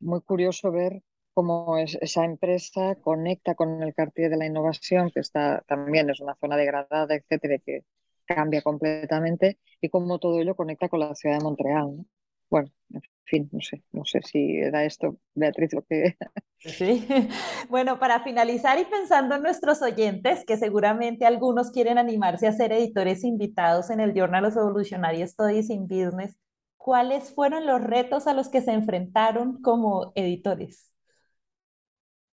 muy 0.00 0.20
curioso 0.22 0.72
ver 0.72 1.02
cómo 1.34 1.78
es, 1.78 1.96
esa 2.00 2.24
empresa 2.24 2.96
conecta 2.96 3.54
con 3.54 3.82
el 3.82 3.94
cartier 3.94 4.30
de 4.30 4.36
la 4.36 4.46
innovación, 4.46 5.10
que 5.10 5.20
está 5.20 5.62
también 5.66 6.10
es 6.10 6.20
una 6.20 6.36
zona 6.36 6.56
degradada, 6.56 7.14
etcétera, 7.14 7.58
que 7.58 7.84
cambia 8.26 8.62
completamente, 8.62 9.58
y 9.80 9.88
cómo 9.88 10.18
todo 10.18 10.40
ello 10.40 10.54
conecta 10.56 10.88
con 10.88 11.00
la 11.00 11.14
ciudad 11.14 11.38
de 11.38 11.44
Montreal. 11.44 12.06
Bueno, 12.50 12.70
en 12.90 13.02
fin, 13.24 13.48
no 13.52 13.60
sé, 13.60 13.82
no 13.92 14.04
sé 14.04 14.20
si 14.22 14.58
era 14.58 14.84
esto, 14.84 15.18
Beatriz, 15.34 15.72
lo 15.72 15.82
que... 15.82 16.16
Sí, 16.58 17.06
bueno, 17.68 17.98
para 17.98 18.24
finalizar 18.24 18.78
y 18.78 18.86
pensando 18.86 19.34
en 19.34 19.42
nuestros 19.42 19.82
oyentes, 19.82 20.46
que 20.46 20.56
seguramente 20.56 21.26
algunos 21.26 21.70
quieren 21.70 21.98
animarse 21.98 22.46
a 22.46 22.52
ser 22.52 22.72
editores 22.72 23.22
invitados 23.22 23.90
en 23.90 24.00
el 24.00 24.14
Journal 24.14 24.46
of 24.46 24.56
Evolutionary 24.56 25.26
Studies 25.28 25.68
in 25.68 25.86
Business, 25.86 26.38
¿cuáles 26.78 27.34
fueron 27.34 27.66
los 27.66 27.82
retos 27.82 28.26
a 28.26 28.32
los 28.32 28.48
que 28.48 28.62
se 28.62 28.72
enfrentaron 28.72 29.60
como 29.60 30.12
editores? 30.14 30.90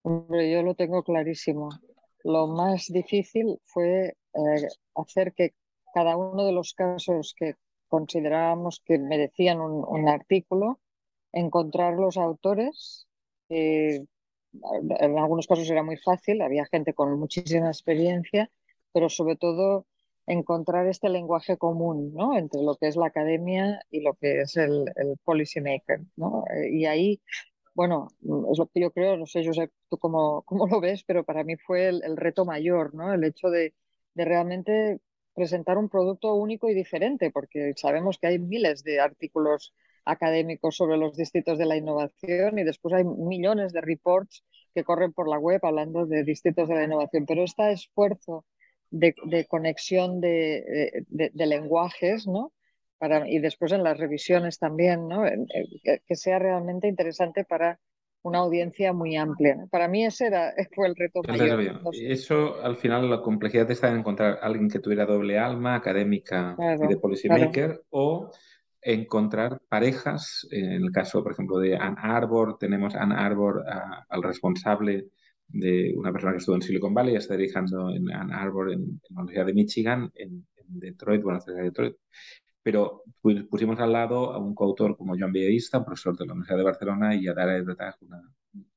Hombre, 0.02 0.50
yo 0.50 0.62
lo 0.62 0.74
tengo 0.74 1.02
clarísimo. 1.02 1.70
Lo 2.24 2.46
más 2.48 2.86
difícil 2.88 3.58
fue 3.64 4.16
eh, 4.34 4.68
hacer 4.94 5.32
que 5.34 5.54
cada 5.94 6.16
uno 6.16 6.44
de 6.44 6.52
los 6.52 6.74
casos 6.74 7.34
que 7.36 7.54
considerábamos 7.88 8.82
que 8.84 8.98
merecían 8.98 9.60
un, 9.60 10.08
artículo, 10.08 10.80
encontrar 11.32 11.94
los 11.94 12.16
autores. 12.16 13.06
en 13.48 14.08
algunos 15.18 15.46
casos 15.46 15.70
era 15.70 15.82
muy 15.82 15.96
fácil, 15.96 16.42
había 16.42 16.66
gente 16.66 16.94
con 16.94 17.18
muchísima 17.18 17.68
experiencia, 17.68 18.50
pero 18.92 19.08
sobre 19.08 19.36
todo 19.36 19.86
encontrar 20.26 20.86
este 20.86 21.08
lenguaje 21.08 21.56
común 21.56 22.12
¿no? 22.14 22.36
entre 22.36 22.62
lo 22.62 22.76
que 22.76 22.88
es 22.88 22.96
la 22.96 23.06
academia 23.06 23.80
y 23.90 24.02
lo 24.02 24.12
que 24.14 24.42
es 24.42 24.56
el, 24.56 24.84
el 24.96 25.16
policy 25.24 25.60
maker. 25.60 26.00
¿no? 26.16 26.44
Y 26.70 26.84
ahí 26.84 27.20
bueno, 27.78 28.08
es 28.50 28.58
lo 28.58 28.66
que 28.66 28.80
yo 28.80 28.90
creo, 28.90 29.16
no 29.16 29.24
sé, 29.26 29.44
sé 29.54 29.70
tú 29.88 29.98
cómo, 29.98 30.42
cómo 30.46 30.66
lo 30.66 30.80
ves, 30.80 31.04
pero 31.04 31.22
para 31.22 31.44
mí 31.44 31.56
fue 31.56 31.86
el, 31.88 32.16
reto 32.16 32.44
mayor, 32.44 32.92
¿no? 32.92 33.14
El 33.14 33.22
hecho 33.22 33.50
de, 33.50 33.72
de, 34.14 34.24
realmente 34.24 35.00
presentar 35.38 35.78
un 35.78 35.88
producto 35.88 36.34
único 36.34 36.68
y 36.68 36.74
diferente, 36.74 37.30
porque 37.30 37.72
sabemos 37.76 38.18
que 38.18 38.26
hay 38.26 38.38
miles 38.40 38.82
de 38.82 38.98
artículos 38.98 39.72
académicos 40.04 40.76
sobre 40.76 40.96
los 40.96 41.16
distritos 41.16 41.58
de 41.58 41.66
la 41.66 41.76
innovación 41.76 42.58
y 42.58 42.64
después 42.64 42.92
hay 42.92 43.04
millones 43.04 43.72
de 43.72 43.80
reports 43.80 44.42
que 44.74 44.82
corren 44.82 45.12
por 45.12 45.28
la 45.28 45.38
web 45.38 45.60
hablando 45.62 46.06
de 46.06 46.24
distritos 46.24 46.68
de 46.68 46.74
la 46.74 46.84
innovación, 46.84 47.24
pero 47.24 47.44
este 47.44 47.70
esfuerzo 47.70 48.44
de, 48.90 49.14
conexión 49.48 50.20
de, 50.20 51.04
de 51.08 51.46
lenguajes, 51.46 52.26
¿no? 52.26 52.52
y 53.26 53.38
después 53.38 53.72
en 53.72 53.84
las 53.84 53.96
revisiones 53.96 54.58
también, 54.58 55.06
¿no? 55.06 55.22
que, 55.84 56.16
sea 56.16 56.38
realmente 56.38 56.88
interesante 56.88 57.44
para 57.44 57.78
una 58.22 58.38
audiencia 58.38 58.92
muy 58.92 59.16
amplia. 59.16 59.66
Para 59.70 59.88
mí 59.88 60.04
ese 60.04 60.26
era, 60.26 60.52
fue 60.74 60.88
el 60.88 60.96
reto 60.96 61.22
mayor. 61.26 61.80
Eso, 61.92 62.60
al 62.62 62.76
final, 62.76 63.08
la 63.08 63.20
complejidad 63.20 63.70
está 63.70 63.88
en 63.88 63.98
encontrar 63.98 64.38
alguien 64.42 64.68
que 64.68 64.80
tuviera 64.80 65.06
doble 65.06 65.38
alma, 65.38 65.74
académica 65.74 66.56
y 66.58 66.86
de 66.86 66.96
policymaker, 66.96 67.82
o 67.90 68.30
encontrar 68.80 69.60
parejas, 69.68 70.46
en 70.50 70.84
el 70.84 70.92
caso, 70.92 71.22
por 71.22 71.32
ejemplo, 71.32 71.58
de 71.58 71.76
Ann 71.76 71.96
Arbor, 71.98 72.58
tenemos 72.58 72.94
Ann 72.94 73.12
Arbor 73.12 73.64
al 74.08 74.22
responsable 74.22 75.08
de 75.48 75.94
una 75.96 76.12
persona 76.12 76.32
que 76.32 76.38
estuvo 76.38 76.56
en 76.56 76.62
Silicon 76.62 76.94
Valley, 76.94 77.16
está 77.16 77.36
dirigiendo 77.36 77.90
en 77.90 78.10
Ann 78.12 78.32
Arbor, 78.32 78.72
en, 78.72 79.00
la 79.10 79.22
Universidad 79.22 79.46
de 79.46 79.54
Michigan, 79.54 80.12
en, 80.14 80.46
en 80.56 80.78
Detroit, 80.78 81.22
bueno, 81.22 81.40
cerca 81.40 81.60
de 81.60 81.66
Detroit, 81.66 81.96
pero 82.62 83.02
pusimos 83.50 83.78
al 83.80 83.92
lado 83.92 84.32
a 84.32 84.38
un 84.38 84.54
coautor 84.54 84.96
como 84.96 85.16
Joan 85.18 85.32
Villarista, 85.32 85.78
un 85.78 85.84
profesor 85.84 86.16
de 86.16 86.26
la 86.26 86.32
Universidad 86.32 86.58
de 86.58 86.64
Barcelona, 86.64 87.14
y 87.14 87.28
a 87.28 87.34
Dara 87.34 87.56
Edretag, 87.56 87.96
una 88.02 88.22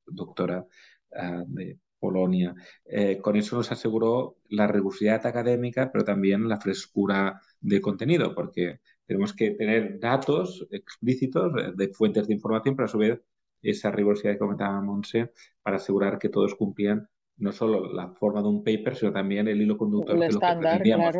doctora 0.06 0.64
uh, 1.10 1.44
de 1.46 1.78
Polonia. 1.98 2.54
Eh, 2.84 3.18
con 3.18 3.36
eso 3.36 3.56
nos 3.56 3.70
aseguró 3.70 4.38
la 4.48 4.66
rigurosidad 4.66 5.24
académica, 5.26 5.90
pero 5.92 6.04
también 6.04 6.48
la 6.48 6.60
frescura 6.60 7.40
de 7.60 7.80
contenido, 7.80 8.34
porque 8.34 8.80
tenemos 9.06 9.32
que 9.32 9.52
tener 9.52 10.00
datos 10.00 10.66
explícitos 10.70 11.52
de 11.76 11.88
fuentes 11.88 12.26
de 12.26 12.34
información, 12.34 12.74
pero 12.74 12.86
a 12.86 12.88
su 12.88 12.98
vez 12.98 13.20
esa 13.62 13.90
rigurosidad 13.90 14.32
que 14.32 14.38
comentaba 14.38 14.80
Monse 14.80 15.32
para 15.62 15.76
asegurar 15.76 16.18
que 16.18 16.28
todos 16.28 16.54
cumplían 16.56 17.08
no 17.38 17.52
solo 17.52 17.92
la 17.92 18.08
forma 18.08 18.42
de 18.42 18.48
un 18.48 18.62
paper, 18.62 18.94
sino 18.94 19.12
también 19.12 19.48
el 19.48 19.60
hilo 19.60 19.76
conductor 19.76 20.18
de, 20.18 20.30
lo 20.32 20.38
que 20.38 20.46
pretendíamos, 20.58 21.14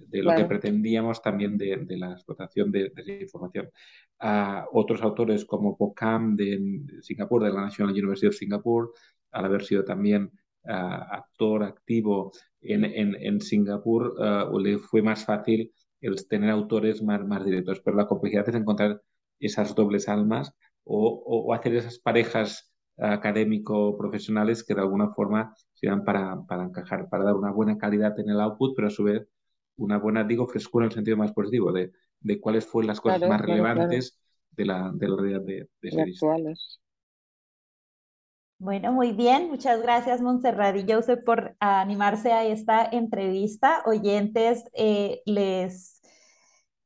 de 0.00 0.22
lo 0.22 0.34
que 0.34 0.44
pretendíamos 0.44 1.22
también 1.22 1.56
de, 1.56 1.84
la 1.96 2.12
explotación 2.12 2.70
de, 2.70 2.92
esa 2.94 3.12
información. 3.12 3.70
A 4.18 4.66
otros 4.72 5.02
autores 5.02 5.44
como 5.44 5.76
Pocam 5.76 6.36
de 6.36 6.82
Singapur, 7.00 7.44
de 7.44 7.52
la 7.52 7.62
National 7.62 7.92
University 7.92 8.26
of 8.26 8.34
Singapore, 8.34 8.88
al 9.30 9.44
haber 9.44 9.64
sido 9.64 9.84
también 9.84 10.30
actor 10.64 11.64
activo 11.64 12.32
en, 12.60 12.84
en, 12.84 13.40
Singapur, 13.40 14.14
le 14.60 14.78
fue 14.78 15.02
más 15.02 15.24
fácil 15.24 15.72
el 16.00 16.26
tener 16.28 16.50
autores 16.50 17.02
más, 17.02 17.24
más 17.26 17.44
directos, 17.44 17.80
pero 17.80 17.96
la 17.96 18.06
complejidad 18.06 18.48
es 18.48 18.54
encontrar 18.54 19.00
esas 19.40 19.74
dobles 19.74 20.08
almas 20.08 20.52
o, 20.84 21.22
o 21.26 21.52
hacer 21.54 21.74
esas 21.76 21.98
parejas 21.98 22.71
académico-profesionales 22.98 24.64
que 24.64 24.74
de 24.74 24.80
alguna 24.80 25.08
forma 25.12 25.54
sirvan 25.72 26.04
para, 26.04 26.42
para 26.46 26.64
encajar, 26.64 27.08
para 27.08 27.24
dar 27.24 27.34
una 27.34 27.50
buena 27.50 27.78
calidad 27.78 28.18
en 28.20 28.30
el 28.30 28.40
output, 28.40 28.74
pero 28.76 28.88
a 28.88 28.90
su 28.90 29.04
vez 29.04 29.26
una 29.76 29.98
buena, 29.98 30.24
digo, 30.24 30.46
frescura 30.46 30.84
en 30.84 30.90
el 30.90 30.94
sentido 30.94 31.16
más 31.16 31.32
positivo, 31.32 31.72
de, 31.72 31.92
de 32.20 32.40
cuáles 32.40 32.66
fueron 32.66 32.88
las 32.88 33.00
cosas 33.00 33.26
más 33.28 33.40
relevantes 33.40 34.18
de 34.50 34.66
la, 34.66 34.90
de 34.94 35.08
la 35.08 35.16
realidad 35.16 35.40
de, 35.40 35.68
de 35.80 36.02
actuales. 36.02 36.78
Bueno, 38.58 38.92
muy 38.92 39.12
bien. 39.12 39.48
Muchas 39.48 39.82
gracias, 39.82 40.20
Montserrat 40.20 40.76
y 40.76 40.92
Joseph, 40.92 41.24
por 41.24 41.56
animarse 41.58 42.32
a 42.32 42.44
esta 42.44 42.84
entrevista. 42.84 43.82
Oyentes, 43.86 44.64
eh, 44.74 45.20
les 45.24 46.01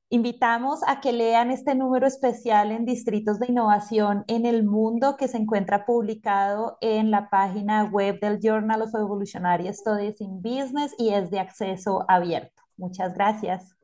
Invitamos 0.08 0.82
a 0.86 1.00
que 1.00 1.12
lean 1.12 1.50
este 1.50 1.74
número 1.74 2.06
especial 2.06 2.70
en 2.70 2.84
Distritos 2.84 3.40
de 3.40 3.46
Innovación 3.48 4.24
en 4.28 4.46
el 4.46 4.62
Mundo 4.64 5.16
que 5.16 5.26
se 5.26 5.36
encuentra 5.36 5.84
publicado 5.84 6.78
en 6.80 7.10
la 7.10 7.28
página 7.28 7.82
web 7.84 8.20
del 8.20 8.38
Journal 8.40 8.82
of 8.82 8.94
Evolutionary 8.94 9.66
Studies 9.74 10.20
in 10.20 10.40
Business 10.40 10.94
y 10.96 11.08
es 11.08 11.32
de 11.32 11.40
acceso 11.40 12.04
abierto. 12.06 12.62
Muchas 12.76 13.14
gracias. 13.14 13.75